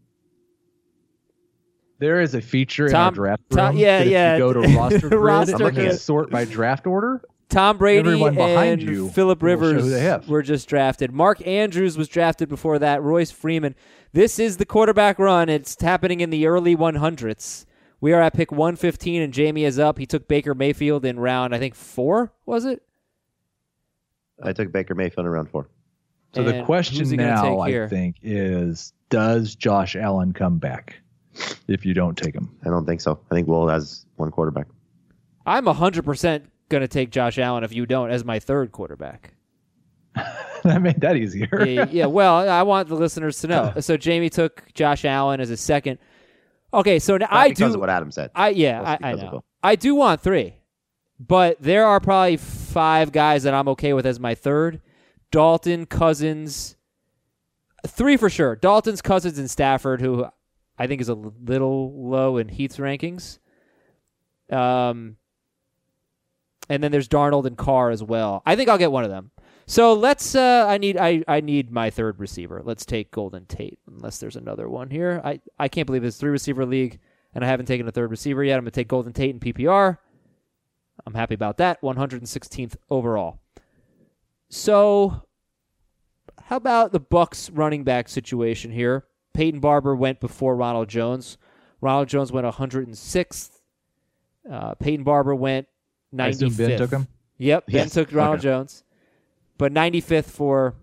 [1.99, 3.57] there is a feature Tom- in our draft room.
[3.57, 4.33] Tom- yeah, that if yeah.
[4.33, 5.99] You go to roster grid Roster and grid.
[5.99, 7.21] sort by draft order.
[7.47, 10.27] Tom Brady Everyone behind and you Philip Rivers they have.
[10.27, 11.11] were just drafted.
[11.13, 13.01] Mark Andrews was drafted before that.
[13.03, 13.75] Royce Freeman.
[14.15, 15.49] This is the quarterback run.
[15.49, 17.65] It's happening in the early 100s.
[17.99, 19.97] We are at pick 115, and Jamie is up.
[19.97, 22.81] He took Baker Mayfield in round, I think, four, was it?
[24.41, 25.67] I took Baker Mayfield in round four.
[26.33, 30.59] So And the question who's he gonna now, I think, is does Josh Allen come
[30.59, 30.95] back
[31.67, 32.55] if you don't take him?
[32.65, 33.19] I don't think so.
[33.29, 34.67] I think Will has one quarterback.
[35.45, 39.34] I'm 100% going to take Josh Allen if you don't as my third quarterback.
[40.63, 41.65] that made that easier.
[41.65, 43.73] yeah, yeah, well, I want the listeners to know.
[43.79, 45.99] So Jamie took Josh Allen as a second.
[46.73, 47.75] Okay, so now Not I because do.
[47.75, 48.31] of what Adam said.
[48.35, 49.43] I yeah, Just I, I know.
[49.63, 50.55] I do want three,
[51.19, 54.81] but there are probably five guys that I'm okay with as my third.
[55.31, 56.75] Dalton, Cousins,
[57.87, 58.55] three for sure.
[58.55, 60.25] Dalton's Cousins and Stafford, who
[60.77, 63.39] I think is a little low in Heath's rankings.
[64.51, 65.17] Um,
[66.69, 68.43] and then there's Darnold and Carr as well.
[68.45, 69.31] I think I'll get one of them.
[69.67, 70.35] So let's.
[70.35, 70.97] Uh, I need.
[70.97, 72.61] I, I need my third receiver.
[72.63, 73.79] Let's take Golden Tate.
[73.87, 75.21] Unless there's another one here.
[75.23, 76.99] I I can't believe it's three receiver league,
[77.33, 78.57] and I haven't taken a third receiver yet.
[78.57, 79.97] I'm gonna take Golden Tate in PPR.
[81.05, 81.81] I'm happy about that.
[81.81, 83.39] 116th overall.
[84.49, 85.23] So,
[86.43, 89.05] how about the Bucks running back situation here?
[89.33, 91.37] Peyton Barber went before Ronald Jones.
[91.81, 93.49] Ronald Jones went 106th.
[94.49, 95.67] Uh, Peyton Barber went
[96.13, 96.53] 95th.
[96.53, 97.07] I Ben took him.
[97.37, 97.93] Yep, Ben Yes.
[97.93, 98.43] took Ronald Okay.
[98.43, 98.83] Jones.
[99.57, 100.75] But 95th for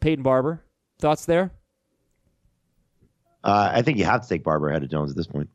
[0.00, 0.62] Peyton Barber.
[0.98, 1.50] Thoughts there?
[3.42, 5.48] Uh, I think you have to take Barber ahead of Jones at this point.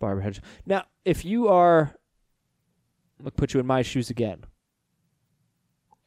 [0.00, 0.40] Barber Hedge.
[0.66, 1.94] Now, if you are,
[3.18, 4.44] I'm gonna put you in my shoes again.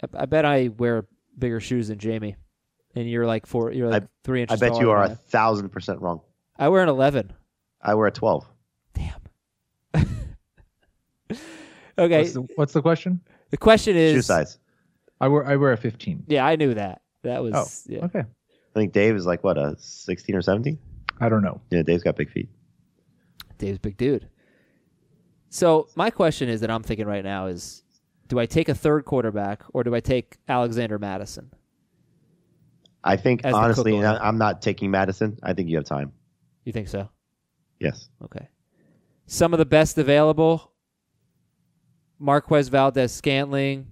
[0.03, 1.05] I, I bet I wear
[1.37, 2.35] bigger shoes than Jamie,
[2.95, 3.71] and you're like four.
[3.71, 4.61] You're like three inches.
[4.61, 6.21] I bet you are a I thousand percent wrong.
[6.57, 7.31] I wear an 11.
[7.81, 8.45] I wear a 12.
[8.93, 9.21] Damn.
[11.99, 12.19] Okay.
[12.21, 13.21] What's the, what's the question?
[13.51, 14.57] the question is Shoe size.
[15.21, 16.23] I wear I wear a 15.
[16.27, 17.01] Yeah, I knew that.
[17.23, 18.05] That was Oh, yeah.
[18.05, 18.19] okay.
[18.21, 20.77] I think Dave is like, what, a 16 or 17?
[21.19, 21.59] I don't know.
[21.69, 22.47] Yeah, Dave's got big feet.
[23.57, 24.29] Dave's a big dude.
[25.49, 27.83] So my question is that I'm thinking right now is,
[28.27, 31.51] do I take a third quarterback or do I take Alexander Mattison?
[33.03, 34.23] I think, As honestly, cook and order.
[34.23, 35.39] I- I'm not taking Mattison.
[35.41, 36.11] I think you have time.
[36.63, 37.09] You think so?
[37.79, 38.09] Yes.
[38.23, 38.47] Okay.
[39.25, 40.68] Some of the best available:
[42.19, 43.87] Marquez Valdes Scantling.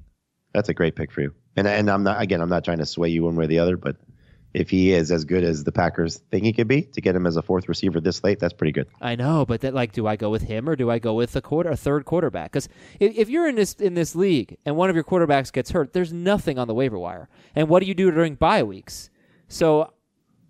[0.54, 1.34] That's a great pick for you.
[1.56, 3.60] And and I'm not again, I'm not trying to sway you one way or the
[3.60, 3.96] other, but
[4.54, 7.28] if he is as good as the Packers think he could be to get him
[7.28, 8.88] as a fourth receiver this late, that's pretty good.
[9.02, 11.36] I know, but that like, do I go with him or do I go with
[11.36, 12.52] a quarter, a third quarterback?
[12.52, 12.70] Because
[13.00, 15.94] if, if you're in this in this league and one of your quarterbacks gets hurt,
[15.94, 17.30] there's nothing on the waiver wire.
[17.56, 19.10] And what do you do during bye weeks?
[19.48, 19.94] So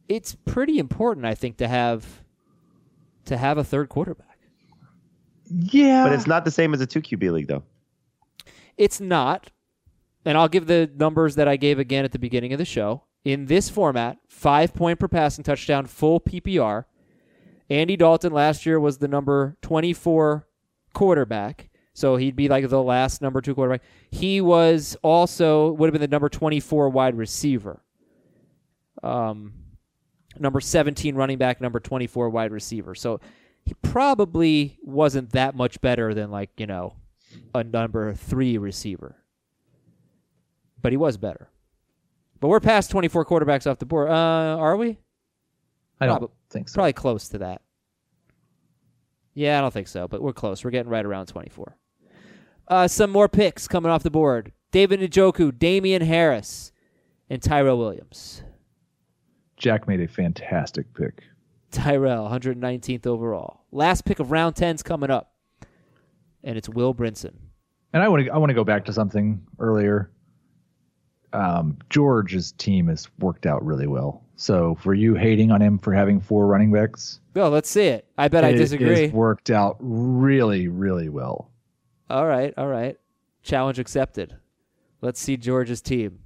[0.08, 2.24] it's pretty important, I think, to have
[3.26, 4.27] to have a third quarterback.
[5.50, 6.04] Yeah.
[6.04, 7.64] But it's not the same as a two QB league though.
[8.78, 9.52] It's not,
[10.26, 13.04] and I'll give the numbers that I gave again at the beginning of the show.
[13.24, 16.86] In this format, five point per passing touchdown, full PPR.
[17.70, 20.48] Andy Dalton last year was the number 24
[20.94, 23.82] quarterback, so he'd be like the last number two quarterback.
[24.12, 27.84] He was also would have been the number 24 wide receiver.
[29.04, 29.54] Um,
[30.40, 32.96] number 17 running back, number 24 wide receiver.
[32.96, 33.20] So
[33.68, 36.96] he probably wasn't that much better than like you know
[37.54, 39.18] a number three receiver.
[40.82, 41.50] But he was better.
[42.40, 44.10] But we're past 24 quarterbacks off the board.
[44.10, 44.14] Uh,
[44.58, 45.00] are we?
[46.00, 46.76] I don't Prob- think so.
[46.76, 47.62] Probably close to that.
[49.34, 50.64] Yeah, I don't think so, but we're close.
[50.64, 51.76] We're getting right around 24.
[52.70, 54.54] Uh, some more picks coming off the board.
[54.72, 56.72] David Njoku, Damien Harris,
[57.30, 58.44] and Tyrell Williams.
[59.58, 61.24] Jack made a fantastic pick.
[61.78, 63.62] Tyrell, 119th overall.
[63.72, 65.32] Last pick of round 10's coming up.
[66.44, 67.34] And it's Will Brinson.
[67.94, 70.12] And I want to I want to go back to something earlier.
[71.34, 74.24] Um, George's team has worked out really well.
[74.38, 78.06] So for you hating on him for having four running backs, Well, let's see it.
[78.18, 79.04] I bet I disagree.
[79.04, 81.52] has worked out really, really well.
[82.10, 82.98] All right, all right.
[83.44, 84.36] Challenge accepted.
[85.02, 86.20] Let's see George's team.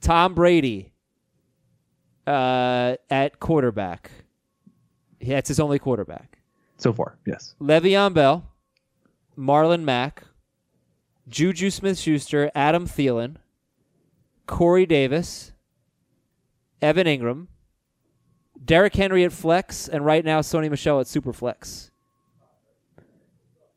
[0.00, 0.92] Tom Brady
[2.26, 4.10] uh, at quarterback.
[5.26, 6.38] That's his only quarterback.
[6.78, 7.54] So far, yes.
[7.60, 8.44] Le'Veon Bell,
[9.36, 10.24] Marlon Mack,
[11.28, 13.36] Juju Smith Schuster, Adam Thielen,
[14.46, 15.52] Corey Davis,
[16.80, 17.46] Evan Engram,
[18.62, 21.90] Derrick Henry at flex, and right now Sony Michel at super flex.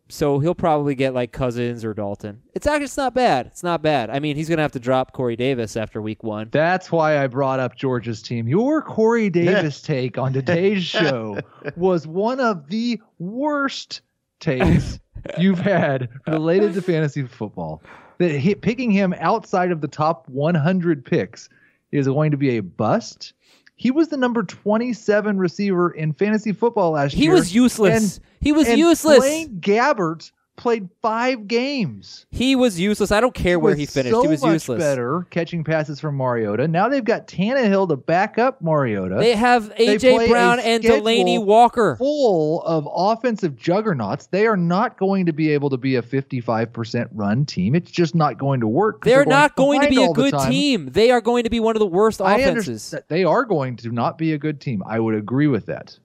[0.10, 2.42] So he'll probably get like Cousins or Dalton.
[2.56, 3.46] It's actually it's not bad.
[3.46, 4.10] It's not bad.
[4.10, 6.50] I mean, he's gonna have to drop Corey Davis after week one.
[6.52, 8.48] That's why I brought up Georgia's team.
[8.48, 11.40] Your Corey Davis take on today's show
[11.76, 14.02] was one of the worst
[14.40, 15.00] takes
[15.38, 17.84] you've had related to fantasy football.
[18.18, 21.50] That picking him outside of the top 100 picks
[21.92, 23.34] is going to be a bust.
[23.80, 27.32] He was the number 27 receiver in fantasy football last He year.
[27.32, 28.18] He was useless.
[28.18, 29.20] and- he was and useless.
[29.20, 32.26] Blaine Gabbert played five games.
[32.32, 33.12] He was useless.
[33.12, 34.14] I don't care where he finished.
[34.14, 34.80] So he was much useless.
[34.80, 36.68] better catching passes from Mariota.
[36.68, 39.16] Now they've got Tannehill to back up Mariota.
[39.16, 41.96] They have AJ a Brown and Delanie Walker.
[41.96, 44.28] full of offensive juggernauts.
[44.28, 47.74] They are not going to be able to be a 55% run team.
[47.74, 49.06] It's just not going to work.
[49.06, 50.90] They're not going to be a all the good team.
[50.92, 52.94] They are going to be one of the worst I offenses.
[53.08, 54.84] they are going to not be a good team.
[54.86, 55.98] I would agree with that.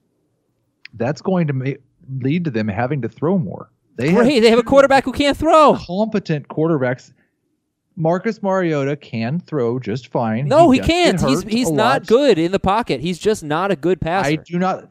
[0.94, 1.70] That's going to ma-
[2.20, 3.68] lead to them having to throw more.
[3.96, 4.34] They Great.
[4.34, 5.76] have They have a quarterback who can't throw.
[5.76, 7.12] competent quarterbacks.
[7.96, 10.48] Marcus Mariota can throw just fine.
[10.48, 11.20] No, he, get can't.
[11.20, 12.06] He's he's not lot.
[12.06, 13.00] good in the pocket.
[13.00, 14.30] He's just not a good passer.
[14.30, 14.90] I do not.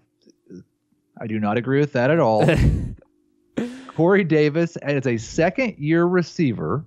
[1.20, 2.46] I do not agree with that at all.
[3.88, 6.84] Corey Davis, as a second-year receiver,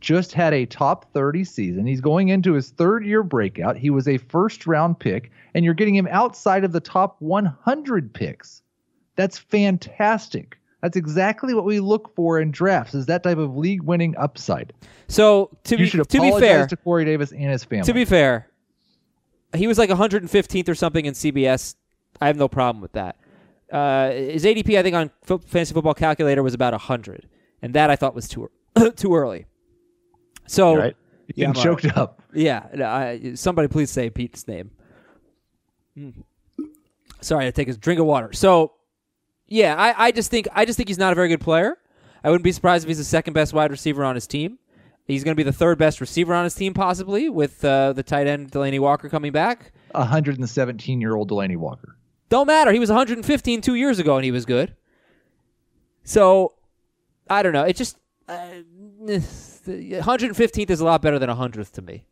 [0.00, 1.86] just had a top 30 season.
[1.86, 3.76] He's going into his third-year breakout.
[3.76, 8.62] He was a first-round pick, and you're getting him outside of the top 100 picks.
[9.16, 10.56] That's fantastic.
[10.86, 12.94] That's exactly what we look for in drafts.
[12.94, 14.72] Is that type of league-winning upside?
[15.08, 17.82] so to you be to be fair, to Corey Davis and his family.
[17.86, 18.48] to be fair,
[19.52, 21.74] he was like 115th or something in CBS.
[22.20, 23.16] I have no problem with that.
[23.72, 27.28] Uh, his ADP, I think, on Fo- Fantasy Football Calculator was about 100,
[27.62, 28.48] and that I thought was too
[28.94, 29.46] too early.
[30.46, 30.96] So right?
[31.34, 32.22] Yeah, choked up.
[32.32, 34.70] Yeah, no, I, somebody please say Pete's name.
[35.98, 36.22] Mm.
[37.20, 38.32] Sorry, I take a drink of water.
[38.32, 38.74] So,
[39.48, 41.76] yeah, I, I just think I just think he's not a very good player.
[42.24, 44.58] I wouldn't be surprised if he's the second best wide receiver on his team.
[45.04, 48.02] He's going to be the third best receiver on his team, possibly with uh, the
[48.02, 49.72] tight end Delanie Walker coming back.
[49.92, 51.96] 117 year old Delanie Walker.
[52.28, 52.72] Don't matter.
[52.72, 54.74] He was 115 two years ago, and he was good.
[56.02, 56.54] So,
[57.30, 57.62] I don't know.
[57.62, 58.48] It just uh,
[59.06, 62.04] 115th is a lot better than 100th to me.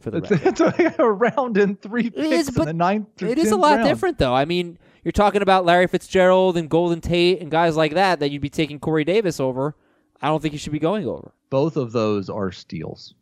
[0.00, 0.74] For the It's, record.
[0.80, 3.22] it's a round in three picks is, in but the ninth.
[3.22, 3.88] It is a lot round.
[3.88, 4.34] different, though.
[4.34, 8.30] I mean, you're talking about Larry Fitzgerald and Golden Tate and guys like that that
[8.30, 9.74] you'd be taking Corey Davis over.
[10.20, 11.32] I don't think you should be going over.
[11.48, 13.14] Both of those are steals.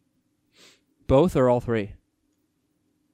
[1.07, 1.93] Both or all three?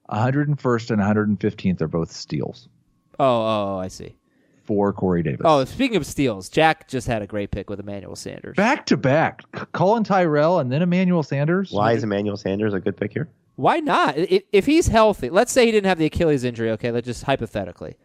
[0.09, 2.69] 101st and 115th are both steals
[3.17, 4.17] Oh, oh, oh, I see.
[4.65, 5.41] for Corey Davis.
[5.45, 8.55] Oh, speaking of steals, Jack just had a great pick with Emmanuel Sanders.
[8.57, 9.41] back to back.
[9.71, 11.71] Colin Tyrell and then Emmanuel Sanders.
[11.71, 13.29] Why is Emmanuel Sanders a good pick here?
[13.55, 14.15] Why not?
[14.17, 16.71] If he's healthy, let's say he didn't have the Achilles injury.
[16.71, 17.95] Okay, let's just hypothetically.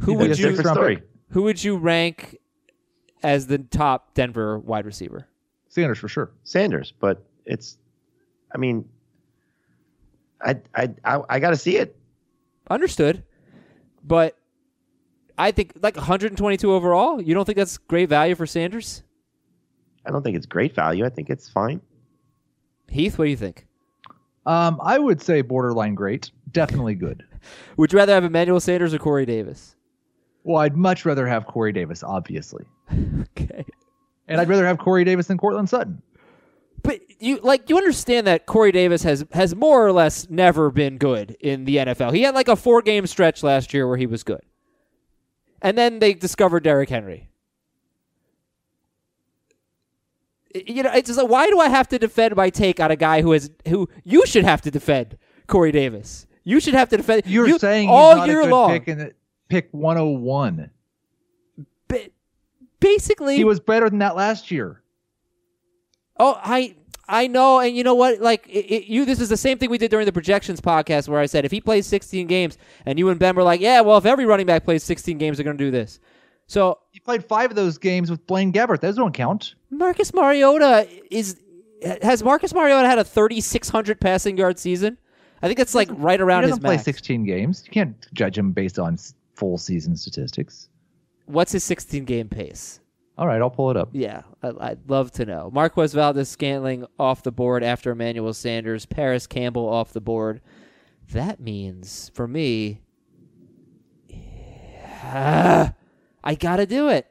[0.00, 1.02] Who would you different Different story.
[1.30, 2.38] who would you rank
[3.22, 5.26] as the top Denver wide receiver?
[5.68, 6.30] Sanders for sure.
[6.44, 7.78] Sanders, but it's,
[8.54, 8.88] I mean,
[10.40, 11.96] I I I, I got to see it.
[12.70, 13.22] Understood,
[14.04, 14.38] but
[15.36, 17.20] I think like 122 overall.
[17.20, 19.02] You don't think that's great value for Sanders?
[20.06, 21.04] I don't think it's great value.
[21.04, 21.80] I think it's fine.
[22.88, 23.66] Heath, what do you think?
[24.46, 26.30] Um, I would say borderline great.
[26.52, 27.24] Definitely good.
[27.76, 29.74] Would you rather have Emmanuel Sanders or Corey Davis?
[30.44, 33.64] Well, I'd much rather have Corey Davis, obviously, Okay,
[34.28, 36.02] and I'd rather have Corey Davis than Courtland Sutton.
[36.82, 40.98] but you like you understand that Corey Davis has has more or less never been
[40.98, 42.14] good in the NFL.
[42.14, 44.42] He had like a four game stretch last year where he was good,
[45.62, 47.30] and then they discovered Derrick Henry.
[50.54, 52.96] you know, it's just like, why do I have to defend my take on a
[52.96, 56.26] guy who has who you should have to defend Corey Davis?
[56.44, 57.22] You should have to defend.
[57.26, 58.80] You're you, saying all year long.
[59.48, 60.70] Pick in the, pick 101.
[61.88, 62.10] ba-
[62.80, 64.82] basically, He was better than that last year.
[66.18, 66.76] Oh, I
[67.08, 68.20] I know, and you know what?
[68.20, 71.08] Like it, it- you, this is the same thing we did during the projections podcast,
[71.08, 73.80] where I said if he plays 16 games, and you and Ben were like, yeah,
[73.80, 76.00] well, if every running back plays 16 games, they're going to do this.
[76.46, 78.80] So He played five of those games with Blaine Gabbert.
[78.80, 79.54] Those don't count.
[79.70, 81.40] Marcus Mariota is
[82.02, 84.96] has Marcus Mariota had a 3600 passing yard season?
[85.42, 86.84] I think that's like right around he his doesn't play max.
[86.84, 87.62] 16 games.
[87.66, 88.96] You can't judge him based on
[89.34, 90.68] full season statistics.
[91.26, 92.80] What's his 16 game pace?
[93.16, 93.90] All right, I'll pull it up.
[93.92, 95.50] Yeah, I, I'd love to know.
[95.52, 98.86] Marquez Valdes Scantling off the board after Emmanuel Sanders.
[98.86, 100.40] Parris Campbell off the board.
[101.12, 102.80] That means for me,
[104.08, 105.72] yeah,
[106.24, 107.06] I gotta do it.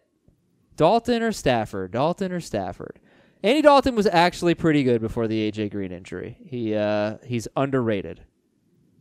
[0.76, 1.92] Dalton or Stafford?
[1.92, 3.00] Dalton or Stafford?
[3.44, 6.38] Andy Dalton was actually pretty good before the AJ Green injury.
[6.46, 8.22] He uh, he's underrated.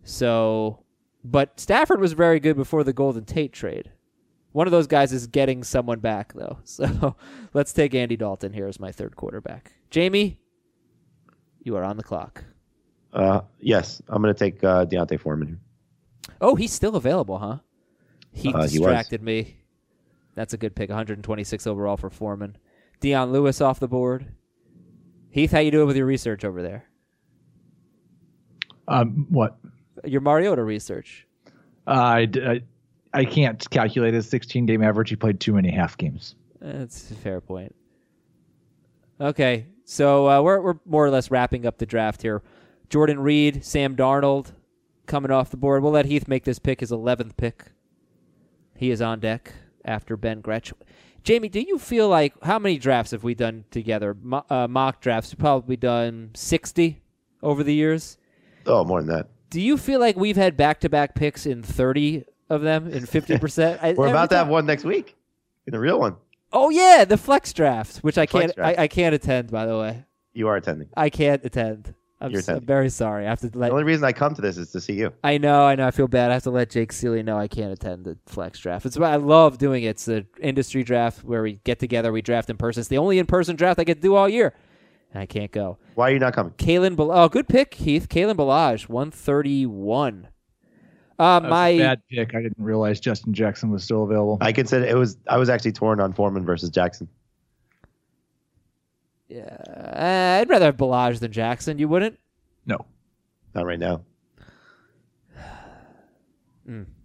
[0.05, 0.85] So,
[1.25, 3.91] but Stafford was very good before the Golden Tate trade.
[4.53, 6.59] One of those guys is getting someone back though.
[6.65, 7.17] So
[7.55, 9.73] let's take Andy Dalton here as my third quarterback.
[9.91, 10.39] Jamie,
[11.63, 12.45] you are on the clock.
[13.13, 15.59] Uh, yes, I'm going to take uh, D'Onta Foreman here.
[16.41, 17.59] Oh, he's still available, huh?
[18.33, 19.57] He Uh, he distracted me.
[20.35, 20.89] That's a good pick.
[20.89, 22.57] 126 overall for Foreman.
[23.01, 24.27] Dion Lewis off the board.
[25.31, 26.85] Heath, how you doing with your research over there?
[28.89, 29.59] Um, what?
[30.05, 31.27] Your Mariota research.
[31.87, 32.63] I
[33.15, 35.11] I can't calculate his 16 game average.
[35.11, 36.35] He played too many half games.
[36.61, 37.75] That's a fair point.
[39.21, 42.43] Okay, so uh, we're we're more or less wrapping up the draft here.
[42.89, 44.53] Jordan Reed, Sam Darnold,
[45.07, 45.83] coming off the board.
[45.83, 47.67] We'll let Heath make this pick his eleventh pick.
[48.77, 49.53] He is on deck
[49.85, 50.73] after Ben Gretch.
[51.23, 54.17] Jamie, do you feel like how many drafts have we done together?
[54.21, 55.33] Mo- uh, mock drafts.
[55.33, 57.03] We've probably done sixty
[57.43, 58.19] over the years.
[58.67, 59.29] Oh, more than that.
[59.53, 63.05] Do you feel like we've had back to back picks in thirty of them in
[63.07, 63.81] fifty percent?
[63.99, 65.15] We're about to have one next week.
[65.67, 66.17] in The real one.
[66.53, 68.67] Oh yeah, the flex draft, which I Flex can't.
[68.79, 69.51] I, I can't attend.
[69.51, 70.89] By the way, You are attending.
[70.97, 71.95] I can't attend.
[72.21, 72.67] I'm, You're s- I'm attending.
[72.67, 73.27] very sorry.
[73.27, 75.13] I have to let, The only reason I come to this is to see you.
[75.25, 75.65] I know.
[75.65, 75.87] I know.
[75.87, 76.31] I feel bad.
[76.31, 78.87] I have to let Jake Seeley know I can't attend the flex draft.
[78.87, 79.89] It's I love doing it.
[79.89, 82.81] It's the industry draft where we get together, we draft in person.
[82.81, 84.55] It's the only in person draft I get to do all year,
[85.13, 85.79] and I can't go.
[85.95, 86.53] Why are you not coming?
[86.55, 88.09] Kalen, Bal- oh, good pick, Heath.
[88.09, 90.29] Kalen Ballage, one thirty one.
[91.19, 92.35] Uh, That was a my bad pick.
[92.35, 94.39] I didn't realize Justin Jackson was still available.
[94.41, 95.19] I consider it was.
[95.29, 97.09] I was actually torn on Foreman versus Jackson.
[99.29, 101.79] Yeah, I'd rather have Ballage than Jackson.
[101.79, 102.19] You wouldn't?
[102.67, 102.85] no.
[103.55, 104.01] Not right now.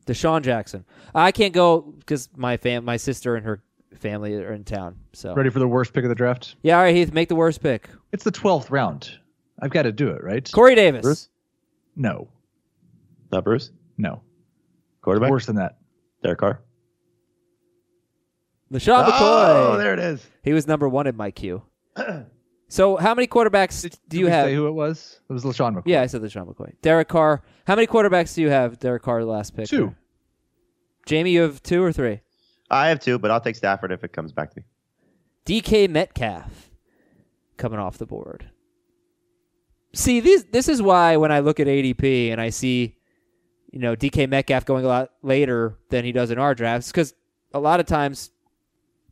[0.05, 0.85] DeSean Jackson.
[1.13, 3.61] I can't go because my fam, my sister and her
[3.97, 4.95] family are in town.
[5.13, 6.55] So Ready for the worst pick of the draft?
[6.63, 7.89] yeah, all right, Heath, make the worst pick.
[8.11, 9.11] It's the 12th round.
[9.61, 10.49] I've got to do it, right?
[10.53, 11.01] Corey Davis.
[11.01, 11.29] Bruce?
[11.95, 12.27] No.
[13.31, 13.71] Not Bruce.
[13.97, 14.21] No.
[15.01, 15.31] Quarterback.
[15.31, 15.77] Worse than that.
[16.23, 16.61] Derek Carr.
[18.71, 19.11] LeSean McCoy.
[19.21, 20.25] Oh, there it is.
[20.43, 21.63] He was number one in my queue.
[22.67, 24.45] so how many quarterbacks do Did you we have?
[24.45, 25.21] say who it was?
[25.29, 25.83] It was LeSean McCoy.
[25.85, 26.73] yeah, I said LeSean McCoy.
[26.81, 27.41] Derek Carr.
[27.65, 28.77] How many quarterbacks do you have?
[28.79, 29.67] Derek Carr, the last pick.
[29.67, 29.95] Two.
[31.05, 32.19] Jamie, you have two or three.
[32.69, 34.65] I have two, but I'll take Stafford if it comes back to me.
[35.45, 36.71] DK Metcalf
[37.55, 38.49] coming off the board.
[39.93, 42.97] See, this this is why when I look at ADP and I see,
[43.71, 47.13] you know, DK Metcalf going a lot later than he does in our drafts, because
[47.53, 48.31] a lot of times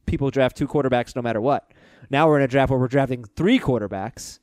[0.06, 1.72] people draft two quarterbacks no matter what.
[2.10, 4.40] Now we're in a draft where we're drafting three quarterbacks,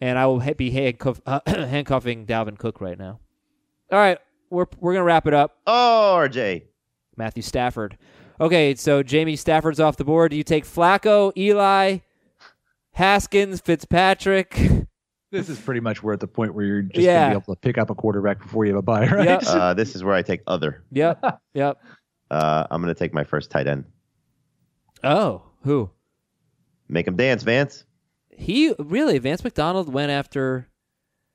[0.00, 3.18] and I will be handcuff, uh, handcuffing Dalvin Cook right now.
[3.90, 4.18] All right,
[4.50, 5.58] we're we're gonna wrap it up.
[5.66, 6.64] Oh, RJ.
[7.16, 7.96] Matthew Stafford.
[8.40, 10.30] Okay, so Jamie Stafford's off the board.
[10.30, 11.98] Do you take Flacco, Eli,
[12.92, 14.56] Haskins, Fitzpatrick?
[15.32, 17.24] This is pretty much we're at the point where you're just Yeah.
[17.28, 19.24] going to be able to pick up a quarterback before you have a bye, right?
[19.26, 19.42] Yep.
[19.44, 20.84] Uh, this is where I take other.
[20.92, 21.40] Yep.
[21.52, 21.82] Yep.
[22.30, 23.84] Uh, I'm going to take my first tight end.
[25.04, 25.90] Oh, who?
[26.88, 27.84] Make him dance, Vance.
[28.30, 30.68] He really Vance McDonald went after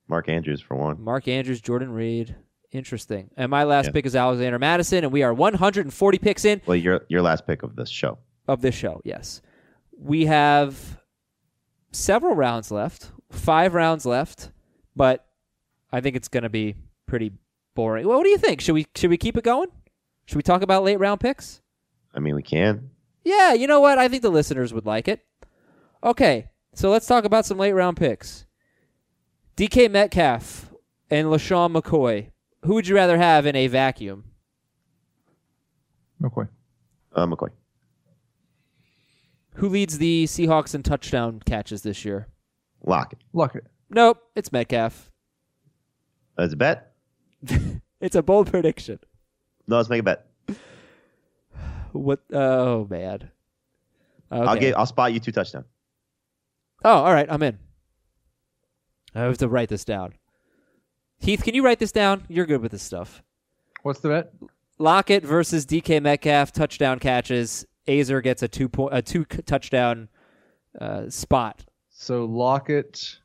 [0.08, 1.02] Mark Andrews for one.
[1.02, 2.36] Mark Andrews, Jordan Reed.
[2.72, 3.30] Interesting.
[3.36, 3.92] And my last Yeah.
[3.92, 7.64] pick is Alexander Mattison, and we are 140 picks in Well, your your last pick
[7.64, 8.18] of this show.
[8.48, 9.02] of this show.
[9.04, 9.42] Yes,
[9.98, 11.00] we have
[11.92, 14.52] several rounds left, five rounds left,
[14.96, 15.26] but
[15.92, 17.34] I think it's going to be pretty
[17.76, 18.08] boring.
[18.08, 18.62] Well, what do you think?
[18.62, 19.68] Should we should we keep it going?
[20.26, 21.62] Should we talk about late round picks?
[22.14, 22.92] I mean, we can.
[23.24, 23.98] Yeah, you know what?
[23.98, 25.22] I think the listeners would like it.
[26.04, 28.46] Okay, so let's talk about some late round picks.
[29.58, 30.74] DK Metcalf
[31.10, 32.32] and LeSean McCoy.
[32.64, 34.26] Who would you rather have in a vacuum?
[36.22, 36.48] McCoy.
[37.14, 37.50] Uh, McCoy.
[39.56, 42.28] Who leads the Seahawks in touchdown catches this year?
[42.86, 43.20] Lockett.
[43.34, 43.66] Lock it.
[43.90, 45.12] Nope, it's Metcalf.
[46.38, 46.94] As a bet?
[48.02, 49.00] It's a bold prediction.
[49.68, 50.26] No, let's make a bet.
[51.92, 52.20] What?
[52.34, 53.30] Oh man.
[54.32, 54.48] Okay.
[54.50, 54.76] I'll get.
[54.76, 55.68] I'll spot you two touchdowns.
[56.84, 57.28] Oh, all right.
[57.32, 57.60] I'm in.
[59.14, 60.14] I have to write this down.
[61.22, 62.24] Heath, can you write this down?
[62.28, 63.22] You're good with this stuff.
[63.84, 64.34] What's the bet?
[64.80, 67.66] Lockett versus DK Metcalf touchdown catches.
[67.88, 70.10] Aizer gets a two point a two touchdown
[70.80, 71.64] uh, spot.
[71.90, 73.20] So Lockett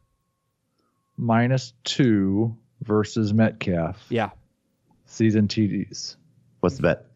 [1.17, 3.97] minus two versus Metcalf.
[4.11, 4.31] Yeah.
[5.07, 6.17] Season TDs.
[6.61, 7.07] What's the bet?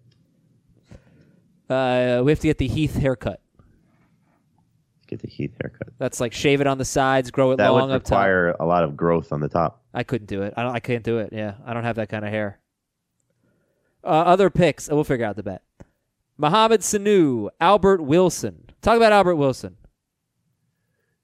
[1.68, 3.40] Uh, we have to get the Heath haircut.
[5.10, 5.88] Get the Heath haircut.
[5.98, 8.12] That's like shave it on the sides, grow it That long would up top.
[8.12, 9.82] require a lot of growth on the top.
[9.92, 10.54] I couldn't do it.
[10.56, 10.72] I don't.
[10.74, 11.30] I can't do it.
[11.32, 12.60] Yeah, I don't have that kind of hair.
[14.04, 14.88] Uh, other picks.
[14.88, 15.62] We'll figure out the bet.
[16.38, 18.64] Mohamed Sanu, Albert Wilson.
[18.80, 19.76] Talk about Albert Wilson.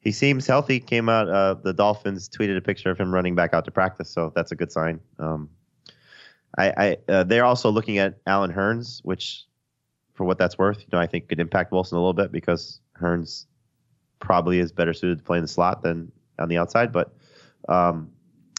[0.01, 0.79] He seems healthy.
[0.81, 1.29] Came out.
[1.29, 4.53] Uh, the Dolphins tweeted a picture of him running back out to practice, so that's
[4.53, 5.01] a good sign.
[5.19, 5.49] Um,
[6.59, 9.45] I, I uh, they're also looking at Allen Hurns, which,
[10.15, 12.81] for what that's worth, you know, I think could impact Wilson a little bit because
[13.01, 13.47] Hurns
[14.21, 16.93] probably is better suited to play in the slot than on the outside.
[16.93, 17.15] But
[17.69, 18.11] um,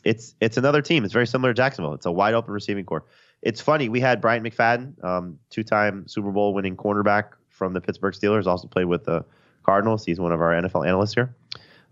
[0.03, 1.03] it's it's another team.
[1.03, 1.93] It's very similar to Jacksonville.
[1.93, 3.05] It's a wide open receiving corps.
[3.41, 3.89] It's funny.
[3.89, 8.45] We had Bryant McFadden, um, two time Super Bowl winning cornerback from the Pittsburgh Steelers,
[8.45, 9.25] also played with the
[9.63, 10.05] Cardinals.
[10.05, 11.35] He's one of our NFL analysts here.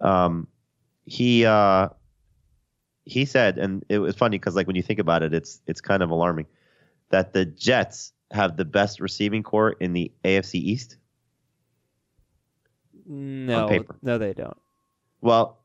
[0.02, 0.48] Um,
[1.06, 1.90] he uh,
[3.04, 5.82] he said, and it was funny because like when you think about it, it's it's
[5.82, 6.48] kind of alarming
[7.10, 10.98] that the Jets have the best receiving corps in the AFC East.
[13.06, 14.58] No, no, they don't.
[15.22, 15.60] Well,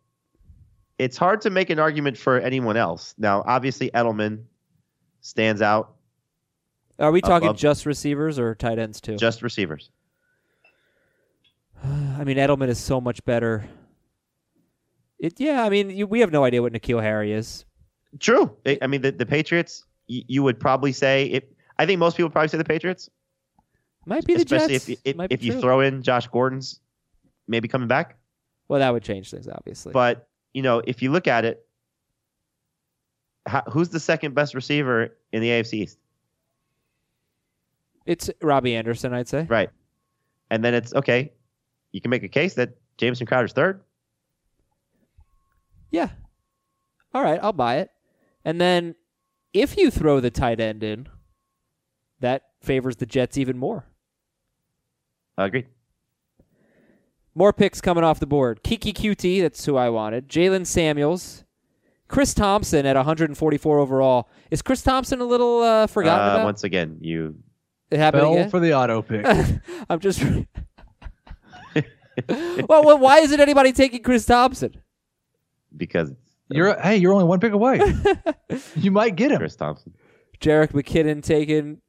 [0.98, 3.14] it's hard to make an argument for anyone else.
[3.16, 4.44] Now, obviously, Edelman
[5.22, 5.94] stands out.
[6.98, 9.16] Are we talking Above- just receivers or tight ends too?
[9.16, 9.90] Just receivers.
[11.84, 13.64] I mean, Edelman is so much better.
[15.18, 17.64] It, yeah, I mean, you, we have no idea what N'Keal Harry is.
[18.18, 18.54] True.
[18.66, 19.84] I I mean, the, the Patriots.
[20.06, 21.54] You, you would probably say it.
[21.78, 23.08] I think most people probably say the Patriots,
[24.04, 24.88] Might be the especially Jets.
[24.88, 26.80] if if, Might be if you throw in Josh Gordon's
[27.50, 28.16] maybe coming back.
[28.68, 29.92] Well, that would change things, obviously.
[29.92, 31.66] But you know, if you look at it,
[33.46, 35.98] how, who's the second best receiver in the AFC East?
[38.10, 39.46] it's Robbie Anderson, I'd say.
[39.48, 39.70] Right.
[40.50, 41.32] And then it's okay.
[41.92, 43.82] You can make a case that Jamison Crowder's third.
[45.92, 46.08] Yeah.
[47.14, 47.90] All right, I'll buy it.
[48.44, 48.96] And then
[49.52, 51.08] if you throw the tight end in,
[52.20, 53.86] that favors the Jets even more.
[55.38, 55.66] I agree.
[57.34, 58.62] More picks coming off the board.
[58.64, 60.28] Keke Coutee, that's who I wanted.
[60.28, 61.44] Jaylen Samuels.
[62.08, 64.28] Chris Thompson at 144 overall.
[64.50, 66.44] Is Chris Thompson a little uh, forgotten Uh, about?
[66.44, 67.36] once again, you
[67.90, 68.50] it happened Fell again?
[68.50, 69.24] for the auto pick.
[69.88, 70.20] I'm just.
[72.28, 74.74] well, well, why isn't anybody taking Chris Thompson?
[75.76, 76.12] because
[76.48, 77.80] You're hey, you're only one pick away.
[78.74, 79.38] you might get him.
[79.38, 79.94] Chris Thompson.
[80.40, 81.80] Jerick McKinnon taken,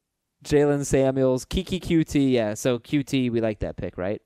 [0.44, 2.30] Jaylen Samuels, Keke Coutee.
[2.30, 4.22] Yeah, so Coutee, we like that pick, right?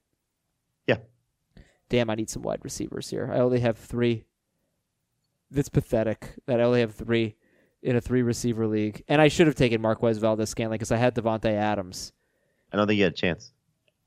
[1.88, 3.30] Damn, I need some wide receivers here.
[3.32, 4.24] I only have three.
[5.50, 7.36] That's pathetic that I only have three
[7.82, 9.04] in a three receiver league.
[9.06, 12.12] And I should have taken Marquez Valdes Scantling because I had Davante Adams.
[12.72, 13.52] I don't think you had a chance.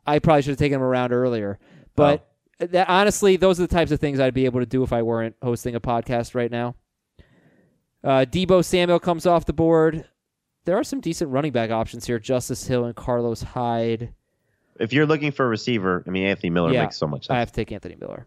[0.06, 1.60] I probably should have taken him around earlier.
[1.96, 2.28] But
[2.60, 5.02] that, honestly, those are the types of things I'd be able to do if I
[5.02, 6.76] weren't hosting a podcast right now.
[8.04, 10.06] Uh, Deebo Samuel comes off the board.
[10.66, 14.14] There are some decent running back options here: Justice Hill and Carlos Hyde.
[14.80, 17.36] If you're looking for a receiver, I mean Anthony Miller Yeah, makes so much sense.
[17.36, 18.26] I have to take Anthony Miller.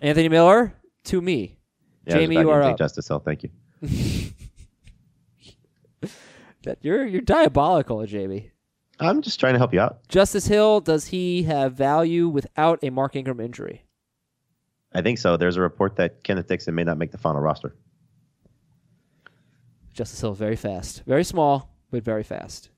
[0.00, 0.72] Anthony Miller
[1.04, 1.58] to me.
[2.06, 2.78] Yeah, Jamie, you are up.
[2.78, 3.18] Justice Hill.
[3.18, 3.50] Thank you.
[6.64, 8.50] That you're you're diabolical, Jamie.
[9.00, 10.06] I'm just trying to help you out.
[10.08, 13.84] Justice Hill, does he have value without a Mark Ingram injury?
[14.92, 15.36] I think so.
[15.36, 17.76] There's a report that Kenneth Dixon may not make the final roster.
[19.94, 22.70] Justice Hill, very fast, very small, but very fast.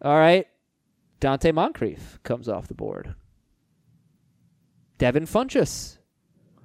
[0.00, 0.46] All right,
[1.20, 3.14] Donte Moncrief comes off the board.
[4.98, 5.98] Devin Funchess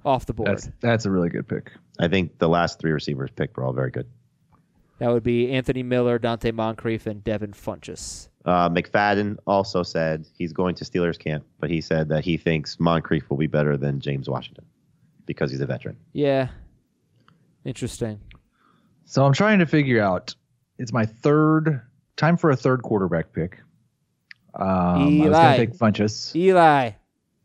[0.04, 0.48] off the board.
[0.48, 1.72] That's that's a really good pick.
[1.98, 4.06] I think the last three receivers picked were all very good.
[4.98, 8.28] that would be Anthony Miller, Donte Moncrief, and Devin Funchess.
[8.44, 12.78] Uh, McFadden also said he's going to Steelers camp, but he said that he thinks
[12.78, 14.64] Moncrief will be better than James Washington
[15.26, 15.96] because he's a veteran.
[16.12, 16.48] Yeah,
[17.64, 18.20] interesting.
[19.04, 20.34] So I'm trying to figure out.
[20.78, 21.80] It's my third
[22.16, 23.58] time for a third quarterback pick.
[24.58, 26.34] Um, I was going to take Funchess.
[26.34, 26.90] Eli,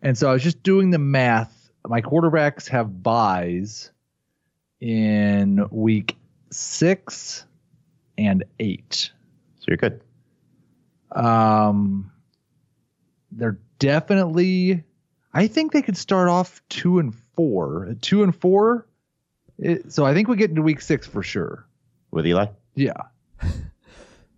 [0.02, 1.70] And so I was just doing the math.
[1.86, 3.92] My quarterbacks have byes
[4.80, 6.16] in week
[6.52, 7.46] six
[8.18, 9.12] and eight.
[9.60, 10.02] So you're good.
[11.12, 12.12] Um,
[13.32, 14.84] they're definitely.
[15.34, 17.96] I think they could start off two and four.
[18.02, 18.88] Two and four.
[19.58, 21.66] It, so I think we get into week six for sure.
[22.12, 22.48] With Eli?
[22.76, 22.94] Yeah.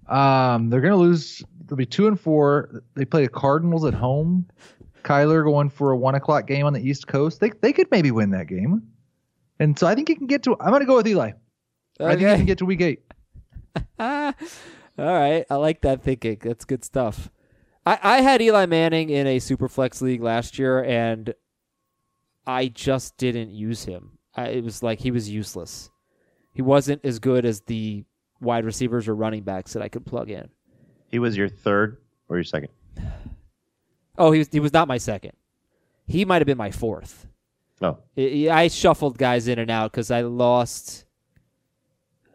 [0.08, 1.44] Um, they're gonna lose.
[1.66, 2.84] They'll be two and four.
[2.96, 4.48] They play the Cardinals at home.
[5.04, 7.40] Kyler going for a one o'clock game on the East Coast.
[7.40, 8.84] They they could maybe win that game.
[9.60, 10.56] And so I think you can get to.
[10.60, 11.32] I'm gonna go with Eli.
[12.00, 12.38] I think you Okay.
[12.38, 13.04] can get to week eight.
[14.00, 14.34] All
[14.98, 15.46] right.
[15.50, 16.38] I like that thinking.
[16.42, 17.30] That's good stuff.
[17.86, 21.34] I, I had Eli Manning in a super flex league last year, and
[22.48, 24.18] I just didn't use him.
[24.36, 25.90] I, it was like he was useless.
[26.54, 28.06] He wasn't as good as the
[28.44, 30.50] wide receivers or running backs that I could plug in.
[31.10, 31.98] He was your third
[32.30, 32.70] or your second?
[34.18, 35.34] Oh, he was, he was not my second.
[36.06, 37.28] He might have been my fourth.
[37.82, 41.06] Oh, I I shuffled guys in and out because I lost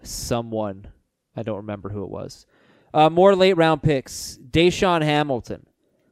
[0.03, 0.89] someone.
[1.37, 2.47] I don't remember who it was.
[2.93, 4.39] Uh, more late round picks.
[4.51, 5.67] DaeSean Hamilton.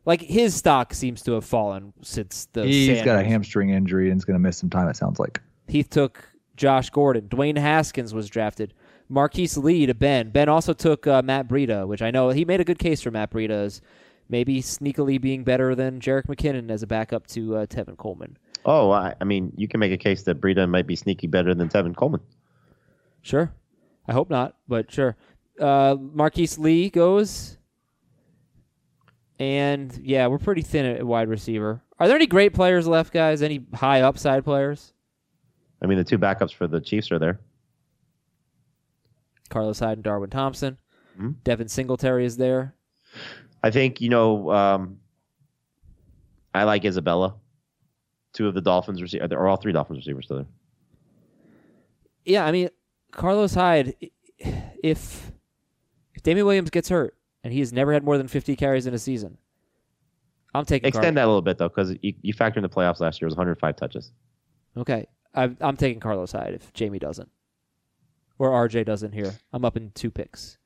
[0.05, 2.65] Like his stock seems to have fallen since the.
[2.65, 4.89] He's got a hamstring injury and is going to miss some time.
[4.89, 5.41] It sounds like.
[5.67, 7.29] he took Josh Gordon.
[7.29, 8.73] Dwayne Haskins was drafted.
[9.09, 10.31] Marquise Lee to Ben.
[10.31, 13.11] Ben also took uh, Matt Breida, which I know he made a good case for
[13.11, 13.81] Matt Breida as
[14.29, 18.37] maybe sneakily being better than Jerick McKinnon as a backup to uh, Tevin Coleman.
[18.65, 21.55] oh, I, I mean, you can make a case that Breida might be sneaky better
[21.55, 22.21] than Tevin Coleman.
[23.23, 23.53] Sure.
[24.09, 25.17] I hope not, but sure.
[25.61, 27.59] Uh, Marquise Lee goes.
[29.39, 31.83] And yeah, we're pretty thin at wide receiver.
[31.99, 33.43] Are there any great players left, guys?
[33.43, 34.93] Any high upside players?
[35.83, 37.39] I mean, the two backups for the Chiefs are there.
[39.49, 40.79] Carlos Hyde and Darwin Thompson.
[41.19, 41.37] Mhm.
[41.45, 42.75] Devin Singletary is there.
[43.63, 44.51] I think you know.
[44.51, 45.01] Um,
[46.55, 47.35] I like Isabella.
[48.33, 50.47] Two of the Dolphins receivers, or all three Dolphins receivers still there.
[52.25, 52.69] Yeah, I mean,
[53.13, 53.95] Carlos Hyde,
[54.39, 55.33] if
[56.15, 58.95] if Damien Williams gets hurt and he has never had more than 50 carries in
[58.95, 59.39] a season,
[60.55, 61.15] I'm taking Extend Carlos.
[61.15, 63.31] that a little bit though, because you, you factor in the playoffs last year it
[63.31, 64.13] was 105 touches.
[64.77, 67.31] Okay, I, I'm taking Carlos Hyde if Jamie doesn't,
[68.39, 69.35] or RJ doesn't here.
[69.53, 70.59] I'm up in two picks.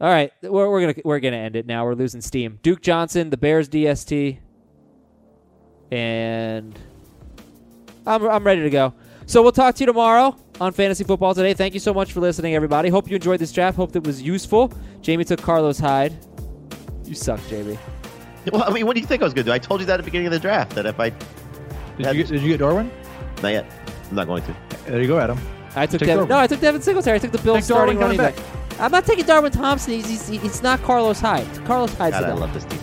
[0.00, 1.84] All right, we're, we're gonna we're gonna end it now.
[1.84, 2.58] We're losing steam.
[2.62, 4.38] Duke Johnson, the Bears DST,
[5.90, 6.76] and
[8.06, 8.94] I'm I'm ready to go.
[9.26, 11.54] So we'll talk to you tomorrow on Fantasy Football Today.
[11.54, 12.88] Thank you so much for listening, everybody.
[12.88, 13.76] Hope you enjoyed this draft.
[13.76, 14.72] Hope it was useful.
[15.00, 16.12] Jamie took Carlos Hyde.
[17.04, 17.78] You suck, Jamie.
[18.52, 19.54] Well, I mean, what do you think I was going to do?
[19.54, 21.20] I told you that at the beginning of the draft that if I Did,
[21.98, 22.10] Yeah.
[22.10, 22.90] you, get, did you get Darwin?
[23.40, 23.70] not yet,
[24.12, 24.54] I'm not going to.
[24.84, 25.38] There you go, Adam.
[25.74, 26.16] I took Take Devin.
[26.16, 26.28] Darwin.
[26.28, 27.16] No, I took Devin Singletary.
[27.16, 28.78] I took the Bills Take Darwin starting running coming back.
[28.78, 29.94] I'm not taking Darwin Thompson.
[29.94, 31.46] He's, he's, he's not Carlos Hyde.
[31.64, 32.78] Carlos Hyde's God, the I love this team.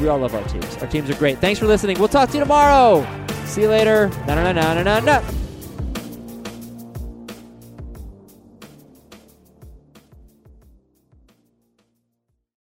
[0.00, 0.76] We all love our teams.
[0.76, 1.38] Our teams are great.
[1.38, 1.98] Thanks for listening.
[1.98, 3.04] We'll talk to you tomorrow.
[3.46, 4.10] See you later.
[4.28, 5.22] Na na na na na na.